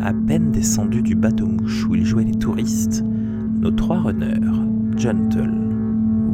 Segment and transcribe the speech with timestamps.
[0.00, 3.04] À peine descendus du bateau-mouche où ils jouaient les touristes,
[3.60, 4.38] nos trois runners,
[4.96, 5.52] Gentle,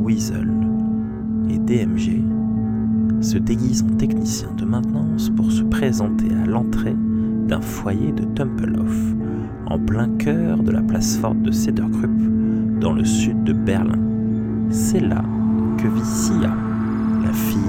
[0.02, 0.50] Weasel
[1.48, 2.22] et DMG,
[3.22, 6.94] se déguisent en techniciens de maintenance pour se présenter à l'entrée
[7.48, 9.14] d'un foyer de Tempelhof,
[9.66, 13.98] en plein cœur de la place forte de Cederkrupp, dans le sud de Berlin.
[14.70, 15.22] C'est là
[15.78, 16.54] que vit Sia,
[17.24, 17.60] la fille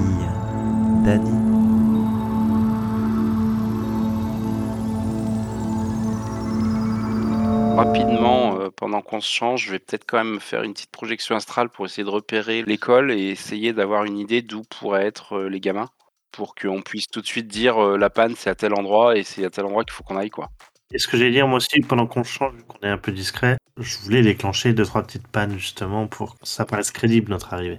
[1.04, 1.55] d'Annie.
[7.76, 11.36] Rapidement, euh, pendant qu'on se change, je vais peut-être quand même faire une petite projection
[11.36, 15.48] astrale pour essayer de repérer l'école et essayer d'avoir une idée d'où pourraient être euh,
[15.50, 15.90] les gamins
[16.32, 19.24] pour qu'on puisse tout de suite dire euh, la panne c'est à tel endroit et
[19.24, 20.48] c'est à tel endroit qu'il faut qu'on aille quoi.
[20.90, 23.12] Et ce que j'allais dire moi aussi pendant qu'on change, vu qu'on est un peu
[23.12, 27.52] discret, je voulais déclencher deux trois petites pannes justement pour que ça paraisse crédible notre
[27.52, 27.78] arrivée.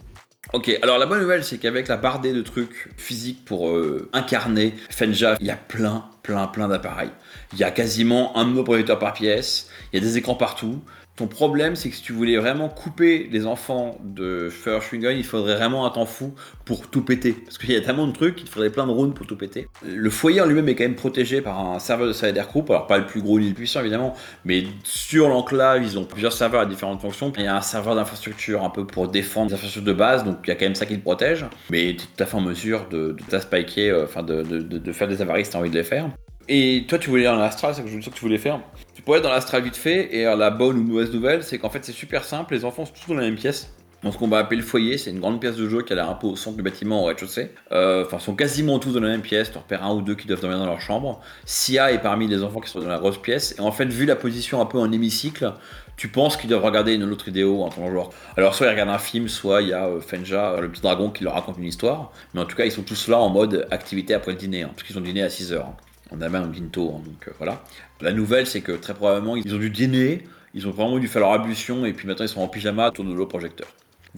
[0.54, 4.74] Ok, alors la bonne nouvelle, c'est qu'avec la bardée de trucs physiques pour euh, incarner
[4.90, 7.10] Fenja, il y a plein, plein, plein d'appareils.
[7.54, 10.82] Il y a quasiment un monoprojecteur par pièce, il y a des écrans partout.
[11.18, 14.52] Ton problème, c'est que si tu voulais vraiment couper les enfants de
[14.94, 17.32] Gun, il faudrait vraiment un temps fou pour tout péter.
[17.34, 19.68] Parce qu'il y a tellement de trucs, il faudrait plein de runes pour tout péter.
[19.84, 22.70] Le foyer en lui-même est quand même protégé par un serveur de Cyber Group.
[22.70, 24.14] Alors, pas le plus gros ni le plus puissant, évidemment,
[24.46, 27.34] mais sur l'enclave, ils ont plusieurs serveurs à différentes fonctions.
[27.36, 30.38] Il y a un serveur d'infrastructure un peu pour défendre les infrastructures de base, donc
[30.44, 31.48] il y a quand même ça qui le protège.
[31.72, 34.92] Mais tu es tout à fait en mesure de, de spiker, euh, enfin de, de,
[34.92, 36.12] faire des avaries si tu as envie de les faire.
[36.50, 38.62] Et toi, tu voulais aller en astral, c'est ce que je que tu voulais faire.
[38.94, 41.70] Tu pourrais être dans l'astral vite fait, et la bonne ou mauvaise nouvelle, c'est qu'en
[41.70, 43.74] fait, c'est super simple, les enfants sont tous dans la même pièce.
[44.04, 45.96] Dans ce qu'on va appeler le foyer, c'est une grande pièce de jeu qui a
[45.96, 47.52] l'air un peu au centre du bâtiment, au rez-de-chaussée.
[47.72, 49.52] Euh, enfin, sont quasiment tous dans la même pièce.
[49.52, 51.20] Tu repères un ou deux qui doivent dormir dans leur chambre.
[51.46, 53.56] Sia est parmi les enfants qui sont dans la grosse pièce.
[53.58, 55.52] Et en fait, vu la position un peu en hémicycle,
[55.96, 58.40] tu penses qu'ils doivent regarder une autre vidéo en tant que.
[58.40, 61.10] Alors, soit ils regardent un film, soit il y a euh, Fenja, le petit dragon,
[61.10, 62.12] qui leur raconte une histoire.
[62.36, 64.70] Mais en tout cas, ils sont tous là en mode activité après le dîner, hein,
[64.76, 65.74] parce qu'ils ont dîné à 6 heures.
[66.12, 67.64] On a même un Ginto, hein, donc euh, voilà.
[68.02, 71.22] La nouvelle, c'est que très probablement, ils ont dû dîner, ils ont vraiment dû faire
[71.22, 73.68] leur ablution, et puis maintenant, ils sont en pyjama de l'eau projecteur.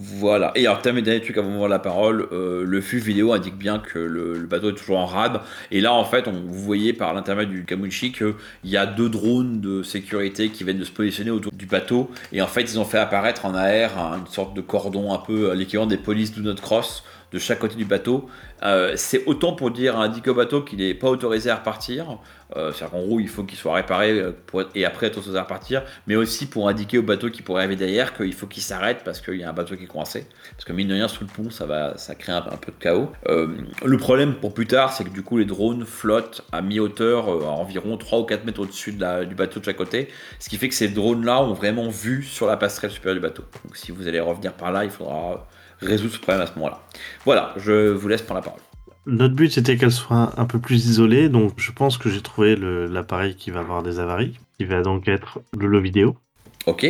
[0.02, 0.53] Voilà.
[0.56, 3.58] Et alors, terme dernier truc avant de voir la parole, euh, le flux vidéo indique
[3.58, 5.41] bien que le, bateau est toujours en rade.
[5.72, 9.59] Et là, en fait, vous voyez par l'intermédiaire du Kamuchi qu'il y a deux drones
[9.59, 12.12] de sécurité qui viennent de se positionner autour du bateau.
[12.31, 15.53] Et en fait, ils ont fait apparaître en air une sorte de cordon un peu
[15.53, 18.29] l'équivalent des polices do not cross de chaque côté du bateau.
[18.63, 22.17] Euh, c'est autant pour dire à un au bateau qu'il n'est pas autorisé à repartir.
[22.56, 24.31] Euh, C'est-à-dire qu'en gros, il faut qu'il soit réparé euh,
[24.73, 25.84] et après être autorisé à repartir.
[26.07, 29.22] Mais aussi pour indiquer au bateau qui pourrait arriver derrière qu'il faut qu'il s'arrête parce
[29.22, 30.25] qu'il y a un bateau qui est coincé.
[30.51, 32.79] Parce que mine de rien, sous le pont, ça, va, ça crée un, peu de
[32.79, 33.12] chaos.
[33.28, 37.51] Le problème pour plus tard, c'est que du coup, les drones flottent à mi-hauteur, à
[37.51, 40.09] environ 3 ou 4 mètres au-dessus de du bateau de chaque côté.
[40.39, 43.44] Ce qui fait que ces drones-là ont vraiment vu sur la passerelle supérieure du bateau.
[43.63, 45.47] Donc si vous allez revenir par là, il faudra
[45.81, 46.81] résoudre ce problème à ce moment-là.
[47.25, 48.62] Voilà, je vous laisse prendre la parole.
[49.06, 52.56] Notre but c'était qu'elle soit un peu plus isolée, donc je pense que j'ai trouvé
[52.56, 56.16] l'appareil qui va avoir des avaries, qui va donc être le lot vidéo.
[56.66, 56.85] Ok,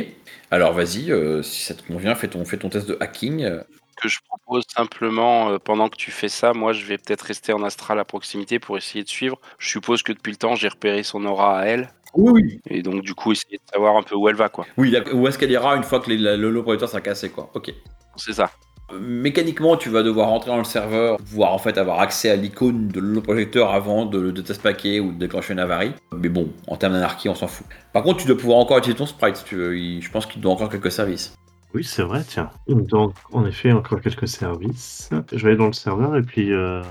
[0.52, 3.48] alors vas-y, euh, si ça te convient, fais ton, fais ton test de hacking.
[3.96, 7.54] Que je propose simplement, euh, pendant que tu fais ça, moi je vais peut-être rester
[7.54, 9.40] en astral à proximité pour essayer de suivre.
[9.60, 11.90] Je suppose que depuis le temps j'ai repéré son aura à elle.
[12.16, 14.66] Oui, Et donc du coup essayer de savoir un peu où elle va quoi.
[14.78, 17.52] Oui, où est-ce qu'elle ira une fois que le lot projecteur sera cassé quoi.
[17.54, 17.72] Ok.
[18.16, 18.52] C'est ça.
[19.00, 22.88] Mécaniquement, tu vas devoir rentrer dans le serveur, pouvoir en fait avoir accès à l'icône
[22.88, 25.94] de l'holoprojecteur avant de, de test paquet ou de déclencher une avarie.
[26.18, 27.68] Mais bon, en termes d'anarchie, on s'en fout.
[27.94, 29.76] Par contre, tu dois pouvoir encore utiliser ton sprite si tu veux.
[29.76, 31.36] Je pense qu'il doit encore quelques services.
[31.74, 32.50] Oui, c'est vrai, tiens.
[32.68, 35.10] Donc, en effet, encore quelques services.
[35.32, 36.82] Je vais aller dans le serveur et puis euh,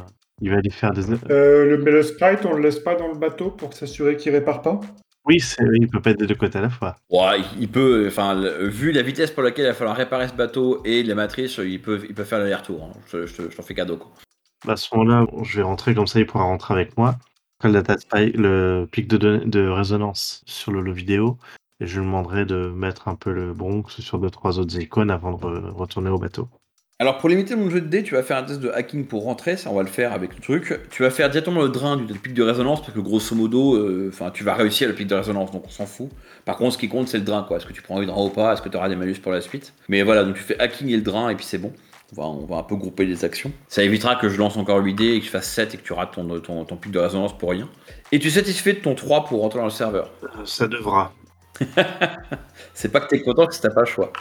[0.41, 1.11] il va aller faire des.
[1.31, 4.33] Euh, le, mais le sprite, on le laisse pas dans le bateau pour s'assurer qu'il
[4.33, 4.81] répare pas?
[5.29, 5.37] Oui,
[5.75, 6.97] il peut pas être des deux côtés à la fois.
[7.11, 10.81] Ouais, il peut, enfin, vu la vitesse pour laquelle il va falloir réparer ce bateau
[10.85, 12.85] et les matrices, il peut, il peut faire l'aller-retour.
[12.85, 12.99] Hein.
[13.13, 13.99] Je, je, t'en fais cadeau.
[13.99, 14.11] Quoi.
[14.67, 17.17] À ce moment-là, je vais rentrer comme ça, il pourra rentrer avec moi.
[17.63, 21.39] Le data le pic de, de résonance sur le, vidéo,
[21.81, 25.11] et je lui demanderai de mettre un peu le Bronx sur deux trois autres icônes
[25.11, 26.49] avant de retourner au bateau.
[27.01, 29.23] Alors pour limiter mon jeu de dés, tu vas faire un test de hacking pour
[29.23, 30.81] rentrer, ça on va le faire avec le truc.
[30.91, 34.11] Tu vas faire directement le drain du pic de résonance parce que grosso modo, euh,
[34.13, 36.09] enfin tu vas réussir le pic de résonance donc on s'en fout.
[36.45, 38.21] Par contre ce qui compte c'est le drain quoi, est-ce que tu prends le drain
[38.21, 39.75] ou pas, est-ce que tu auras des malus pour la suite?
[39.89, 41.73] Mais voilà, donc tu fais hacking et le drain et puis c'est bon.
[42.17, 43.53] On va, on va un peu grouper les actions.
[43.69, 45.83] Ça évitera que je lance encore 8 dés et que je fasse 7 et que
[45.83, 47.69] tu rates ton, ton, pic de résonance pour rien.
[48.13, 50.11] Et tu es satisfait de ton 3 pour rentrer dans le serveur?
[50.25, 51.13] Euh, Ça devra.
[52.75, 54.13] c'est pas que t'es content, c'est que t'as pas le choix.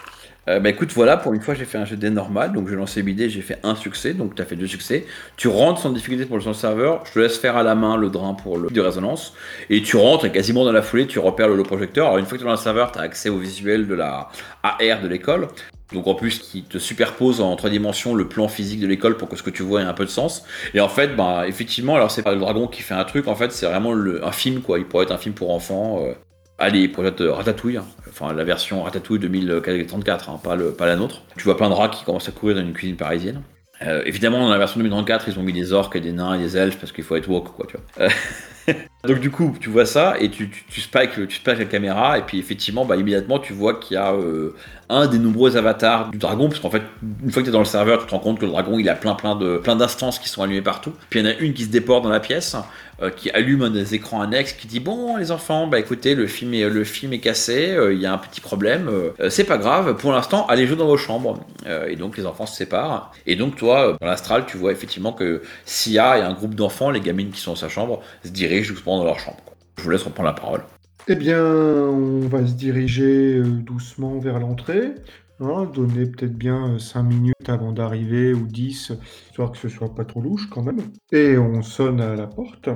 [0.48, 3.02] Euh, bah écoute, voilà, pour une fois, j'ai fait un GD normal, donc j'ai lancé
[3.02, 5.04] BD, j'ai fait un succès, donc tu as fait deux succès.
[5.36, 8.08] Tu rentres sans difficulté pour le serveur, je te laisse faire à la main le
[8.08, 9.34] drain pour le de résonance,
[9.68, 12.06] et tu rentres et quasiment dans la foulée, tu repères le lot projecteur.
[12.06, 13.94] Alors une fois que tu es dans le serveur, tu as accès au visuel de
[13.94, 14.30] la
[14.62, 15.48] AR de l'école.
[15.92, 19.28] Donc en plus, qui te superpose en trois dimensions le plan physique de l'école pour
[19.28, 20.44] que ce que tu vois ait un peu de sens.
[20.74, 23.34] Et en fait, bah, effectivement, alors c'est pas le dragon qui fait un truc, en
[23.34, 24.78] fait, c'est vraiment le- un film, quoi.
[24.78, 26.00] Il pourrait être un film pour enfants.
[26.04, 26.12] euh.
[26.60, 27.86] Allez, être euh, Ratatouille, hein.
[28.08, 31.22] enfin la version Ratatouille 2034, hein, pas la nôtre.
[31.36, 33.42] Tu vois plein de rats qui commencent à courir dans une cuisine parisienne.
[33.82, 36.38] Euh, évidemment, dans la version 2034, ils ont mis des orques et des nains et
[36.38, 38.06] des elfes parce qu'il faut être woke, quoi, tu vois.
[38.06, 38.72] Euh,
[39.04, 42.22] Donc du coup, tu vois ça et tu, tu, spikes, tu spikes la caméra et
[42.22, 44.56] puis effectivement, bah, immédiatement, tu vois qu'il y a euh,
[44.88, 46.82] un des nombreux avatars du dragon parce qu'en fait,
[47.22, 48.76] une fois que tu es dans le serveur, tu te rends compte que le dragon,
[48.76, 50.92] il a plein plein de plein d'instances qui sont allumées partout.
[51.10, 52.56] Puis il y en a une qui se déporte dans la pièce,
[53.00, 56.26] euh, qui allume un des écrans annexes, qui dit bon les enfants, bah écoutez, le
[56.26, 58.90] film est le film est cassé, euh, il y a un petit problème,
[59.28, 59.96] c'est pas grave.
[59.96, 61.38] Pour l'instant, allez jouer dans vos chambres.
[61.86, 63.12] Et donc les enfants se séparent.
[63.26, 67.00] Et donc toi, dans l'astral, tu vois effectivement que Sia et un groupe d'enfants, les
[67.00, 69.38] gamines qui sont dans sa chambre, se dirigent doucement dans leur chambre.
[69.44, 69.54] quoi.
[69.76, 70.62] Je vous laisse reprendre la parole.
[71.08, 74.94] Eh bien, on va se diriger euh, doucement vers l'entrée.
[75.40, 78.92] hein, donner peut-être bien 5 minutes avant d'arriver ou 10,
[79.28, 80.78] histoire que ce soit pas trop louche quand même.
[81.12, 82.68] Et on sonne à la porte,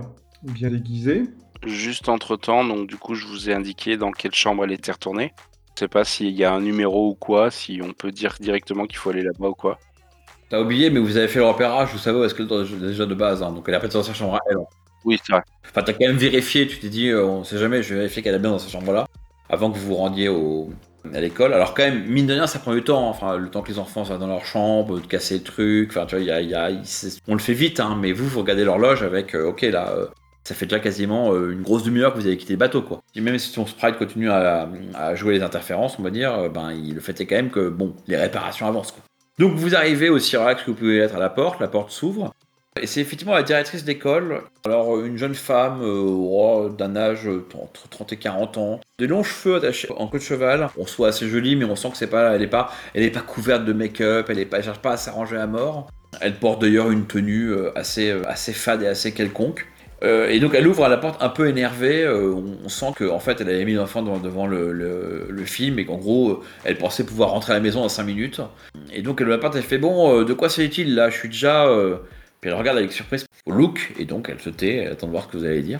[0.43, 1.25] bien déguisé.
[1.67, 4.93] Juste entre temps, donc du coup, je vous ai indiqué dans quelle chambre elle était
[4.93, 5.33] retournée.
[5.75, 8.87] Je sais pas s'il y a un numéro ou quoi, si on peut dire directement
[8.87, 9.79] qu'il faut aller là-bas ou quoi.
[10.51, 13.15] T'as oublié, mais vous avez fait le repérage, vous savez où est-ce que déjà de
[13.15, 13.43] base.
[13.43, 13.53] hein.
[13.53, 14.59] donc elle a pas dans sa chambre à elle.
[15.05, 15.43] Oui, c'est vrai.
[15.65, 18.23] Enfin, t'as quand même vérifié, tu t'es dit, euh, on sait jamais, je vais vérifier
[18.23, 19.07] qu'elle est bien dans sa chambre-là,
[19.49, 20.29] avant que vous vous rendiez
[21.15, 21.53] à l'école.
[21.55, 23.79] Alors quand même, mine de rien, ça prend du temps, enfin, le temps que les
[23.79, 26.55] enfants soient dans leur chambre, de casser le truc, enfin, tu vois, y a, y
[26.55, 26.71] a-
[27.29, 30.07] on le fait vite, hein, mais vous, vous regardez l'horloge avec, euh, ok, là, euh,
[30.45, 33.03] ça fait déjà quasiment euh, une grosse demi-heure que vous avez quitté le bateau, quoi.
[33.15, 34.69] Et même si ton sprite continue à,
[35.15, 37.95] jouer les interférences, on va dire, ben, il, le fait est quand même que, bon,
[38.09, 39.03] les réparations avancent, quoi.
[39.39, 42.33] Donc vous arrivez au que vous pouvez être à la porte, la porte s'ouvre,
[42.81, 44.43] et c'est effectivement la directrice d'école.
[44.65, 49.07] Alors, une jeune femme euh, oh, d'un âge euh, entre 30 et 40 ans, des
[49.07, 50.69] longs cheveux attachés en queue de cheval.
[50.79, 53.11] On soit assez jolie, mais on sent que c'est pas, elle est pas, elle est
[53.11, 55.91] pas couverte de make-up, elle est pas, cherche pas à s'arranger à mort.
[56.23, 59.67] Elle porte d'ailleurs une tenue euh, assez, assez fade et assez quelconque.
[60.05, 62.09] Et donc elle ouvre la porte un peu énervée.
[62.09, 66.77] on, sent qu'en fait elle avait mis l'enfant devant, le, film et qu'en gros elle
[66.77, 68.41] pensait pouvoir rentrer à la maison en 5 minutes.
[68.93, 71.09] Et donc elle ouvre la porte, elle fait bon, de quoi s'agit-il là?
[71.09, 71.69] Je suis déjà.
[72.43, 75.13] Puis elle regarde avec surprise au look, et donc elle se tait, elle attend de
[75.13, 75.79] voir ce que vous allez dire.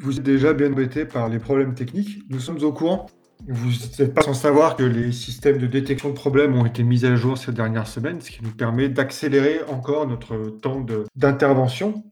[0.00, 3.06] Vous êtes déjà bien embêté par les problèmes techniques, nous sommes au courant.
[3.48, 7.04] Vous n'êtes pas sans savoir que les systèmes de détection de problèmes ont été mis
[7.06, 10.84] à jour ces dernières semaines, ce qui nous permet d'accélérer encore notre temps
[11.16, 12.04] d'intervention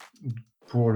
[0.68, 0.92] pour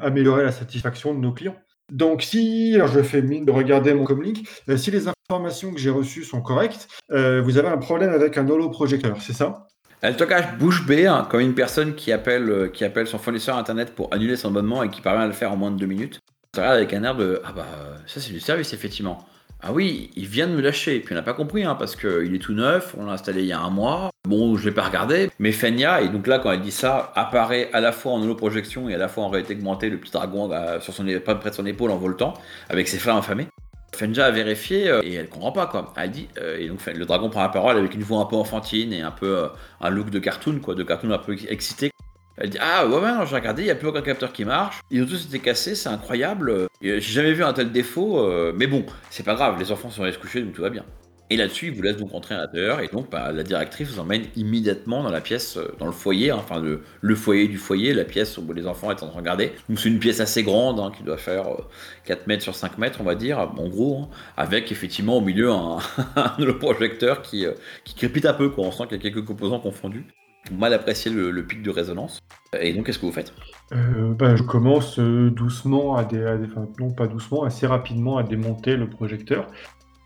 [0.00, 1.56] améliorer la satisfaction de nos clients.
[1.92, 5.78] Donc si, alors je fais mine de regarder mon comlink, euh, si les informations que
[5.78, 9.66] j'ai reçues sont correctes, euh, vous avez un problème avec un holoprojecteur, c'est ça?
[10.04, 13.16] Elle te cache bouche bée, hein, comme une personne qui appelle, euh, qui appelle son
[13.16, 15.78] fournisseur internet pour annuler son abonnement et qui parvient à le faire en moins de
[15.78, 16.20] deux minutes.
[16.52, 17.64] Tu regardes avec un air de Ah bah,
[18.04, 19.26] ça c'est du service, effectivement.
[19.62, 21.00] Ah oui, il vient de me lâcher.
[21.00, 23.46] Puis on n'a pas compris, hein, parce qu'il est tout neuf, on l'a installé il
[23.46, 24.10] y a un mois.
[24.28, 27.70] Bon, je l'ai pas regardé, mais Fenya, et donc là, quand elle dit ça, apparaît
[27.72, 30.52] à la fois en holoprojection et à la fois en réalité augmentée, le petit dragon
[30.52, 32.34] euh, sur son, près de son épaule en voltant,
[32.68, 33.48] avec ses frères infamés.
[33.94, 35.92] Fenja a vérifié euh, et elle comprend pas quoi.
[35.96, 38.36] Elle dit euh, et donc le dragon prend la parole avec une voix un peu
[38.36, 39.48] enfantine et un peu euh,
[39.80, 41.90] un look de cartoon quoi, de cartoon un peu ex- excité.
[42.36, 44.80] Elle dit ah ouais ouais j'ai regardé, il y a plus aucun capteur qui marche.
[44.90, 46.66] Ils ont tous été cassés, c'est incroyable.
[46.82, 50.12] J'ai jamais vu un tel défaut, mais bon c'est pas grave, les enfants sont allés
[50.12, 50.84] se coucher donc tout va bien.
[51.30, 53.98] Et là-dessus, il vous laisse donc rentrer à l'intérieur et donc bah, la directrice vous
[53.98, 57.56] emmène immédiatement dans la pièce, euh, dans le foyer, hein, enfin le, le foyer du
[57.56, 59.52] foyer, la pièce où les enfants étaient en train de regarder.
[59.68, 61.62] Donc c'est une pièce assez grande hein, qui doit faire euh,
[62.04, 65.50] 4 mètres sur 5 mètres, on va dire, en gros, hein, avec effectivement au milieu
[65.50, 65.78] un,
[66.16, 67.52] un projecteur qui, euh,
[67.84, 68.66] qui crépite un peu, quoi.
[68.66, 70.04] on sent qu'il y a quelques composants confondus.
[70.52, 72.18] Mal apprécié le, le pic de résonance.
[72.60, 73.32] Et donc qu'est-ce que vous faites?
[73.72, 78.76] Euh, bah, je commence doucement à dé- enfin, non pas doucement, assez rapidement à démonter
[78.76, 79.46] le projecteur.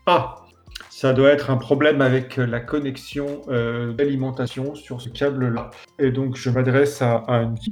[0.05, 0.35] Ah,
[0.89, 5.71] ça doit être un problème avec euh, la connexion euh, d'alimentation sur ce câble-là.
[5.97, 7.71] Et donc je m'adresse à, à Anki.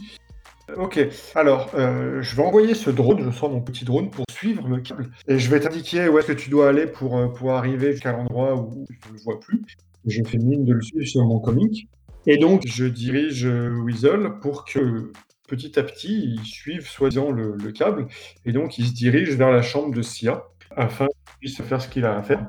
[0.75, 0.99] Ok,
[1.33, 4.81] alors euh, je vais envoyer ce drone, je sors mon petit drone pour suivre le
[4.81, 5.09] câble.
[5.27, 8.55] Et je vais t'indiquer où est-ce que tu dois aller pour, euh, arriver jusqu'à l'endroit
[8.55, 9.61] où je ne le vois plus.
[10.05, 11.87] Je fais mine de le suivre sur mon comic.
[12.25, 15.11] Et donc je dirige euh, Weasel pour que
[15.47, 18.07] petit à petit, ils suivent soi-disant le, le câble,
[18.45, 20.43] et donc ils se dirigent vers la chambre de Sia,
[20.75, 22.45] afin qu'il puisse faire ce qu'il a à faire.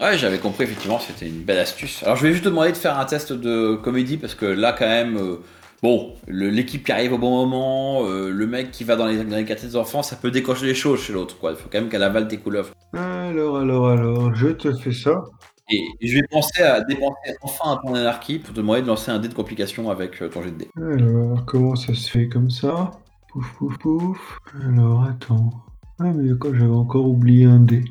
[0.00, 2.02] Ouais, j'avais compris, effectivement, c'était une belle astuce.
[2.04, 4.72] Alors, je vais juste te demander de faire un test de comédie, parce que là,
[4.72, 5.36] quand même, euh,
[5.82, 9.24] bon, le- l'équipe qui arrive au bon moment, euh, le mec qui va dans les,
[9.24, 11.50] dans les quartiers des enfants, ça peut décrocher les choses chez l'autre, quoi.
[11.50, 12.70] Il faut quand même qu'elle avale tes couleuvres.
[12.94, 15.24] Alors, alors, alors, je te fais ça.
[15.70, 19.10] Et je vais penser à dépenser enfin un point d'anarchie pour te demander de lancer
[19.10, 20.68] un dé de complication avec euh, ton jet de dé.
[20.76, 22.92] Alors, comment ça se fait comme ça?
[23.32, 24.38] Pouf, pouf, pouf.
[24.64, 25.50] Alors, attends.
[25.98, 27.84] Ah, mais quand j'avais encore oublié un dé.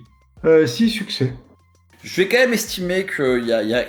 [0.45, 1.33] Euh, 6 succès.
[2.07, 3.85] Je vais quand même estimer que y a, y a-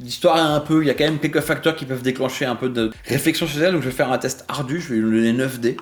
[0.00, 0.82] l'histoire est un peu.
[0.82, 3.60] Il y a quand même quelques facteurs qui peuvent déclencher un peu de réflexion chez
[3.60, 3.72] elle.
[3.72, 4.80] Donc je vais faire un test ardu.
[4.80, 5.76] Je vais lui donner 9 dés.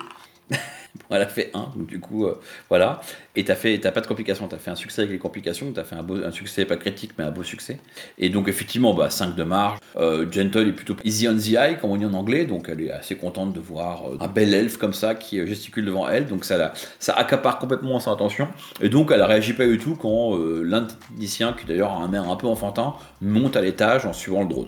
[1.09, 3.01] Elle a fait 1, donc du coup, euh, voilà.
[3.35, 5.95] Et t'as fait, pas de complications, t'as fait un succès avec les complications, t'as fait
[5.95, 7.79] un, beau, succès pas critique, mais un beau succès.
[8.17, 9.79] Et donc effectivement, bah, 5 de marge.
[9.97, 12.81] Euh, Gentle est plutôt easy on the eye, comme on dit en anglais, donc elle
[12.81, 16.09] est assez contente de voir euh, un bel elfe comme ça qui euh, gesticule devant
[16.09, 18.47] elle, donc ça, la, ça accapare complètement son attention.
[18.81, 22.13] Et donc elle réagit pas du tout quand l'un des techniciens, qui d'ailleurs a un
[22.13, 24.67] air un peu enfantin, monte à l'étage en suivant le drone.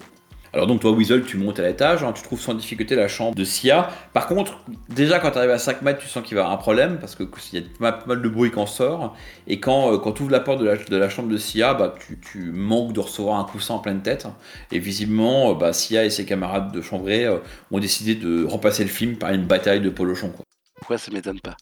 [0.53, 3.35] Alors donc toi Weasel tu montes à l'étage, hein, tu trouves sans difficulté la chambre
[3.35, 3.89] de Sia.
[4.13, 6.57] Par contre, déjà quand tu arrives à 5 mètres tu sens qu'il va y avoir
[6.57, 9.15] un problème parce que il y a pas mal de bruit en sort.
[9.47, 12.51] Et quand, euh, quand tu ouvres la porte de la, chambre de Sia, bah, tu,
[12.51, 14.27] manques de recevoir un coussin en pleine tête.
[14.71, 17.37] Et visiblement, euh, bah, Sia et ses camarades de chambrée euh,
[17.71, 20.29] ont décidé de repasser le film par une bataille de polochon.
[20.29, 20.45] Quoi.
[20.75, 21.55] Pourquoi ça m'étonne pas?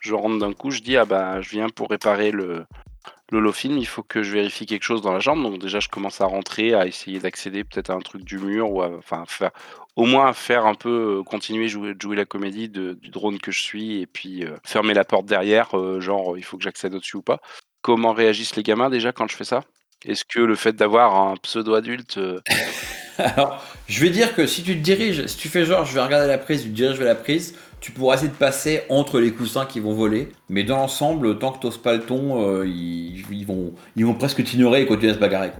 [0.00, 2.66] Je rentre d'un coup, je dis ah bah je viens pour réparer le
[3.34, 5.48] l'holofilm, il faut que je vérifie quelque chose dans la chambre.
[5.48, 8.70] Donc déjà je commence à rentrer, à essayer d'accéder peut-être à un truc du mur
[8.70, 8.90] ou à,
[9.96, 13.60] au moins faire un peu euh, continuer jouer jouer la comédie du drone que je
[13.60, 17.16] suis et puis euh, fermer la porte derrière, euh, genre il faut que j'accède au-dessus
[17.16, 17.40] ou pas.
[17.82, 19.64] Comment réagissent les gamins déjà quand je fais ça?
[20.04, 22.18] Est-ce que le fait d'avoir un pseudo adulte
[23.18, 26.02] Alors, je vais dire que si tu te diriges, si tu fais genre je vais
[26.02, 29.30] regarder la prise, tu te diriges la prise, tu pourras essayer de passer entre les
[29.30, 30.30] coussins qui vont voler.
[30.48, 34.14] Mais dans l'ensemble, tant que t'oses pas le ton, euh, ils, ils vont, ils vont
[34.14, 35.50] presque t'ignorer et continuer à se bagarrer.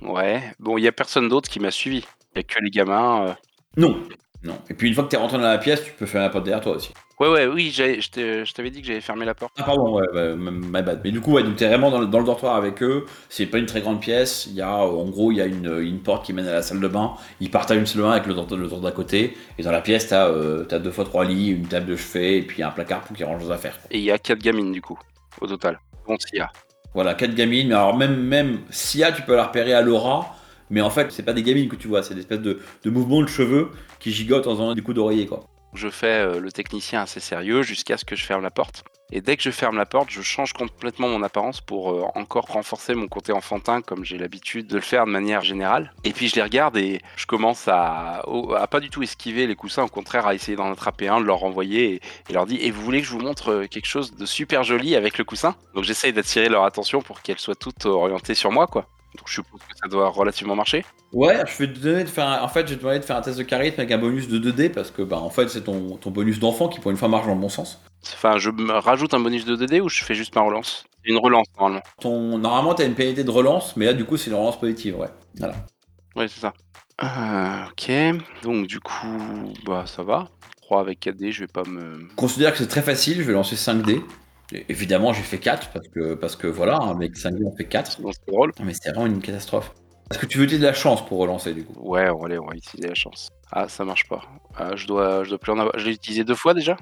[0.00, 0.14] quoi.
[0.14, 2.02] Ouais, bon, il y a personne d'autre qui m'a suivi.
[2.34, 3.26] Il y a que les gamins.
[3.26, 3.34] euh.
[3.76, 4.00] Non,
[4.46, 4.58] non.
[4.70, 6.44] Et puis une fois que t'es rentré dans la pièce, tu peux faire la porte
[6.44, 6.92] derrière toi aussi.
[7.18, 9.54] Ouais, ouais, oui, je t'avais dit que j'avais fermé la porte.
[9.58, 11.00] Ah pardon, ouais, ouais, my bad.
[11.02, 13.06] Mais du coup, ouais, donc t'es vraiment dans le, dans le dortoir avec eux.
[13.30, 14.46] C'est pas une très grande pièce.
[14.46, 16.52] Il y a, euh, en gros, il y a une, une porte qui mène à
[16.52, 17.14] la salle de bain.
[17.40, 19.34] Ils partagent une salle de bain avec le dortoir, le d'à côté.
[19.58, 22.42] Et dans la pièce, t'as euh, deux fois trois lits, une table de chevet et
[22.42, 23.78] puis un placard pour qu'ils rangent leurs affaires.
[23.90, 24.98] Et il y a quatre gamines, du coup,
[25.40, 25.80] au total.
[26.06, 26.50] Bon, s'il y a.
[26.92, 27.68] Voilà, quatre gamines.
[27.68, 30.35] Mais alors même même Sia, tu peux la repérer à l'aura.
[30.70, 33.22] Mais en fait, c'est pas des gamines que tu vois, c'est des espèces de, mouvements
[33.22, 33.70] de cheveux
[34.00, 35.44] qui gigotent en faisant des coups d'oreiller, quoi.
[35.74, 38.84] Je fais euh, le technicien assez sérieux jusqu'à ce que je ferme la porte.
[39.12, 42.46] Et dès que je ferme la porte, je change complètement mon apparence pour euh, encore
[42.46, 45.92] renforcer mon côté enfantin, comme j'ai l'habitude de le faire de manière générale.
[46.02, 48.24] Et puis je les regarde et je commence à,
[48.56, 51.26] à pas du tout esquiver les coussins, au contraire à essayer d'en attraper un, de
[51.26, 53.86] leur renvoyer et, et leur dire Et vous voulez que je vous montre euh, quelque
[53.86, 55.54] chose de super joli avec le coussin?
[55.74, 58.88] Donc j'essaye d'attirer leur attention pour qu'elles soient toutes orientées sur moi, quoi.
[59.16, 60.84] Donc je suppose que ça doit relativement marcher.
[61.12, 63.04] Ouais, je vais te donner de faire un- en fait, je vais te demander de
[63.04, 65.48] faire un test de charisme avec un bonus de 2D parce que bah en fait,
[65.48, 67.80] c'est ton, ton bonus d'enfant qui pour une fois marche dans le bon sens.
[68.12, 70.84] Enfin, je me rajoute un bonus de 2D ou je fais juste ma relance?
[71.04, 71.82] Une relance normalement.
[72.00, 74.58] Ton normalement, tu as une pénalité de relance, mais là du coup, c'est une relance
[74.60, 75.08] positive, ouais.
[75.38, 75.54] Voilà.
[76.14, 76.52] Ouais, c'est ça.
[77.02, 80.28] Euh, ok, donc du coup, bah ça va.
[80.62, 82.08] 3 avec 4D, je vais pas me.
[82.16, 84.00] Considère que c'est très facile, je vais lancer 5D.
[84.68, 88.00] Évidemment, j'ai fait 4 parce que parce que voilà, avec 5D, on fait 4.
[88.00, 88.52] Bon, c'est drôle.
[88.62, 89.72] Mais c'est vraiment une catastrophe.
[90.10, 91.74] Est-ce que tu veux utiliser de la chance pour relancer du coup?
[91.80, 93.28] Ouais, on va aller, on va utiliser la chance.
[93.50, 94.22] Ah, ça marche pas.
[94.56, 95.76] Ah, je dois, je dois plus en avoir.
[95.78, 96.76] Je l'ai utilisé deux fois déjà?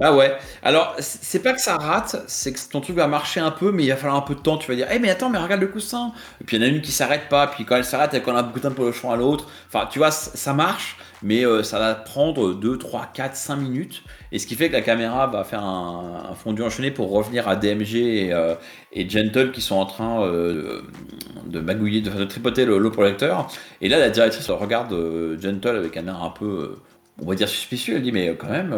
[0.00, 0.34] Ah ouais.
[0.62, 3.84] Alors, c'est pas que ça rate, c'est que ton truc va marcher un peu, mais
[3.84, 4.56] il va falloir un peu de temps.
[4.56, 6.12] Tu vas dire, eh mais attends, mais regarde le coussin.
[6.40, 8.22] Et puis il y en a une qui s'arrête pas, puis quand elle s'arrête, elle
[8.22, 9.48] colle un de pour le champ à l'autre.
[9.68, 14.02] Enfin, tu vois, ça marche, mais euh, ça va prendre 2, 3, 4, 5 minutes.
[14.32, 17.56] Et ce qui fait que la caméra va faire un, fondu enchaîné pour revenir à
[17.56, 18.54] DMG et, euh,
[18.92, 20.82] et Gentle qui sont en train euh,
[21.46, 23.48] de magouiller, de, tripoter le, le projecteur.
[23.80, 24.94] Et là, la directrice regarde
[25.40, 26.76] Gentle avec un air un peu,
[27.20, 27.96] on va dire, suspicieux.
[27.96, 28.74] Elle dit, mais quand même.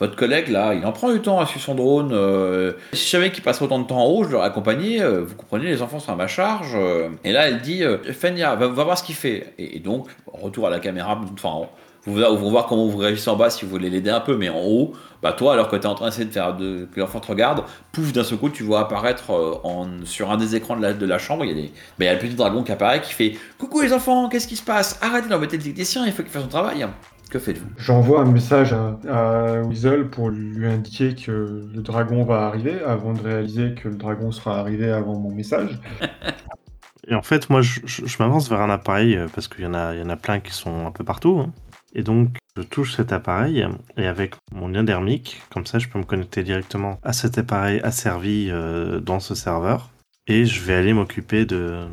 [0.00, 2.10] Votre collègue là, il en prend du temps à suivre son drone.
[2.12, 5.02] euh, si je savais qu'il passe autant de temps en haut, je l'aurais accompagné.
[5.02, 6.72] euh, vous comprenez, les enfants sont à ma charge.
[6.74, 7.10] euh.
[7.22, 9.52] et là, elle dit Fenya, va, voir ce qu'il fait.
[9.58, 11.20] Et, donc, retour à la caméra.
[11.34, 11.68] Enfin,
[12.06, 14.48] vous vous voir comment vous réagissez en bas si vous voulez l'aider un peu, mais
[14.48, 16.98] en haut, bah toi, alors que tu es en train d'essayer de faire de, que
[16.98, 19.60] l'enfant te regarde, pouf, d'un seul coup, tu vois apparaître
[20.04, 22.34] sur un des écrans de la, chambre, il y, a bah, y a le petit
[22.34, 24.98] dragon qui apparaît qui fait Coucou les enfants, qu'est-ce qui se passe?
[25.02, 26.86] Arrêtez d'embêter le technicien, il faut qu'il fasse son travail.
[27.30, 27.68] Que faites-vous?
[27.78, 31.30] J'envoie un message à, à Weasel pour lui indiquer que
[31.72, 35.78] le dragon va arriver, avant de réaliser que le dragon sera arrivé avant mon message.
[37.08, 39.66] Et en fait, moi, je, je- je m'avance vers un appareil euh, parce qu'il y,
[39.66, 41.38] en a- il y en a plein qui sont un peu partout.
[41.40, 41.52] hein.
[41.94, 45.98] Et donc, je touche cet appareil et avec mon lien dermique, comme ça, je peux
[45.98, 49.90] me connecter directement à cet appareil asservi euh, dans ce serveur.
[50.28, 51.84] Et je vais aller m'occuper de,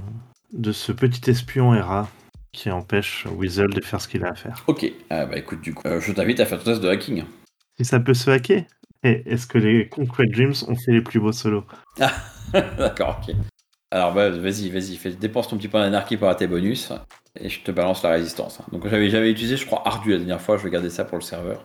[0.54, 2.08] de ce petit espion ERA
[2.58, 4.64] qui empêche Weasel de faire ce qu'il a à faire.
[4.66, 7.24] Ok, ah, bah écoute, du coup, euh, je t'invite à faire ton test de hacking.
[7.78, 8.64] Si ça peut se hacker?
[9.04, 11.66] Et est-ce que les Conquest Dreams ont fait les plus beaux solos?
[12.54, 13.36] D'accord, ok.
[13.92, 16.92] Alors bah, vas-y, vas-y, fais- dépense ton petit point d'anarchie par tes bonus
[17.40, 18.60] et je te balance la résistance.
[18.72, 21.20] Donc j'avais jamais utilisé, je crois, Ardu la dernière fois, je vais garder ça pour
[21.20, 21.64] le serveur.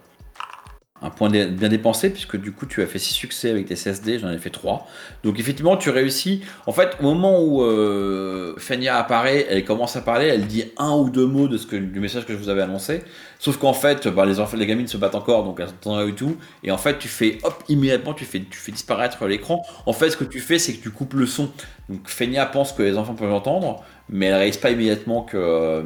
[1.03, 4.21] Un point bien dépensé, puisque du coup, tu as fait 6 succès avec tes CSD,
[4.21, 4.87] j'en ai fait 3.
[5.25, 6.43] Donc, effectivement, tu réussis.
[6.67, 8.55] En fait, au moment où euh,
[8.89, 11.99] apparaît, elle commence à parler, elle dit un ou deux mots de ce que, du
[11.99, 13.03] message que je vous avais annoncé.
[13.39, 16.07] Sauf qu'en fait, bah, les enfants, les gamines se battent encore, donc elles entendent rien
[16.07, 16.37] du tout.
[16.63, 18.39] Et en fait, tu fais, hop, immédiatement, tu fais,
[18.71, 19.65] disparaître l'écran.
[19.87, 21.51] En fait, ce que tu fais, c'est que tu coupes le son.
[21.89, 25.83] Donc, Fenia pense que les enfants peuvent l'entendre, mais elle réalise pas immédiatement que, euh,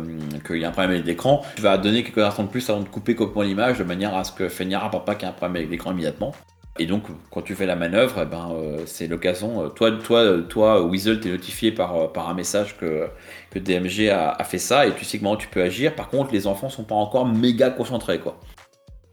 [0.47, 1.43] qu'il y a un problème avec l'écran.
[1.57, 4.25] Tu vas donner quelques instants de plus avant de couper complètement l'image de manière à
[4.25, 6.35] ce que Fenia rapporte pas qu'il y a un problème avec l'écran immédiatement.
[6.79, 9.63] Et donc, quand tu fais la manœuvre, eh ben, euh, c'est l'occasion.
[9.65, 13.09] euh, Toi, toi, toi, Weasel, t'es notifié par, par un message que,
[13.51, 15.95] que DMG a, a fait ça et tu sais comment tu peux agir.
[15.95, 18.39] Par contre, les enfants sont pas encore méga concentrés, quoi.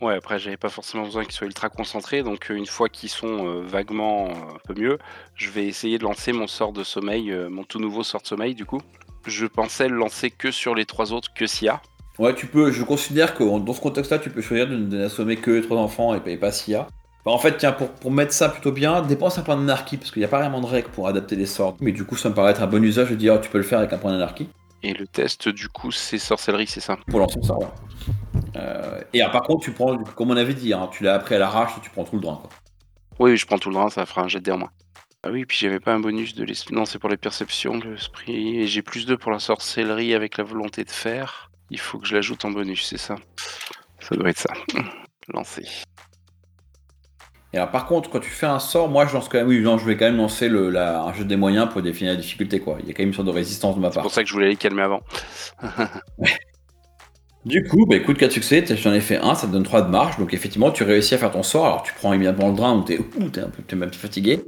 [0.01, 3.61] Ouais, après, j'avais pas forcément besoin qu'ils soient ultra concentrés, donc une fois qu'ils sont
[3.61, 4.97] vaguement un peu mieux,
[5.33, 8.53] je vais essayer de lancer mon sort de sommeil, mon tout nouveau sort de sommeil,
[8.53, 8.81] du coup.
[9.25, 11.81] Je pensais le lancer que sur les trois autres, que Sia.
[12.19, 12.71] Ouais, tu peux.
[12.71, 15.77] Je considère que dans ce contexte-là, tu peux choisir de ne d'assommer que les trois
[15.77, 16.87] enfants et, et pas SIA.
[17.25, 20.19] En fait, tiens, pour, pour mettre ça plutôt bien, dépense un point d'anarchie, parce qu'il
[20.19, 21.77] n'y a pas vraiment de règle pour adapter les sorts.
[21.79, 23.63] Mais du coup, ça me paraît être un bon usage de dire, tu peux le
[23.63, 24.49] faire avec un point d'anarchie.
[24.83, 27.59] Et le test, du coup, c'est sorcellerie, c'est ça pour lancer sort.
[27.59, 27.67] ouais.
[28.57, 31.35] Euh, et alors, par contre, tu prends, comme on avait dit, hein, tu l'as appris
[31.35, 32.39] à l'arrache, tu prends tout le drain.
[32.41, 32.49] Quoi.
[33.19, 34.69] Oui, je prends tout le drain, ça fera un jet de moins.
[35.25, 36.75] Ah oui, puis j'avais pas un bonus de l'esprit.
[36.75, 38.59] Non, c'est pour les perceptions, l'esprit.
[38.59, 41.49] Et j'ai plus 2 pour la sorcellerie avec la volonté de faire.
[41.69, 43.15] Il faut que je l'ajoute en bonus, c'est ça
[43.99, 44.53] Ça doit être ça.
[45.33, 45.65] Lancer.
[47.53, 49.61] Et alors, par contre, quand tu fais un sort, moi, je lance quand même, oui,
[49.61, 52.19] non, je vais quand même lancer le, la- un jeu des moyens pour définir la
[52.19, 52.59] difficulté.
[52.59, 52.77] Quoi.
[52.81, 54.03] Il y a quand même une sorte de résistance de ma C'est part.
[54.03, 55.01] pour ça que je voulais les calmer avant.
[57.45, 59.89] Du coup, bah écoute, 4 succès, j'en ai fait un, ça te donne 3 de
[59.89, 62.73] marge, donc effectivement, tu réussis à faire ton sort, alors tu prends immédiatement le drain
[62.77, 64.41] où t'es ouh, t'es un peu, t'es même fatigué.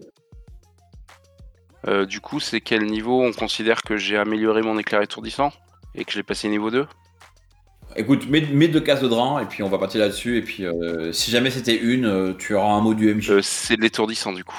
[1.88, 5.52] Euh, du coup, c'est quel niveau on considère que j'ai amélioré mon éclair étourdissant
[5.94, 6.88] Et que j'ai passé niveau 2
[7.96, 10.66] Écoute, mets, mets deux cases de drain, et puis on va partir là-dessus, et puis
[10.66, 13.30] euh, si jamais c'était une, euh, tu auras un mot du MJ.
[13.32, 14.58] Euh, C'est l'étourdissant, du coup.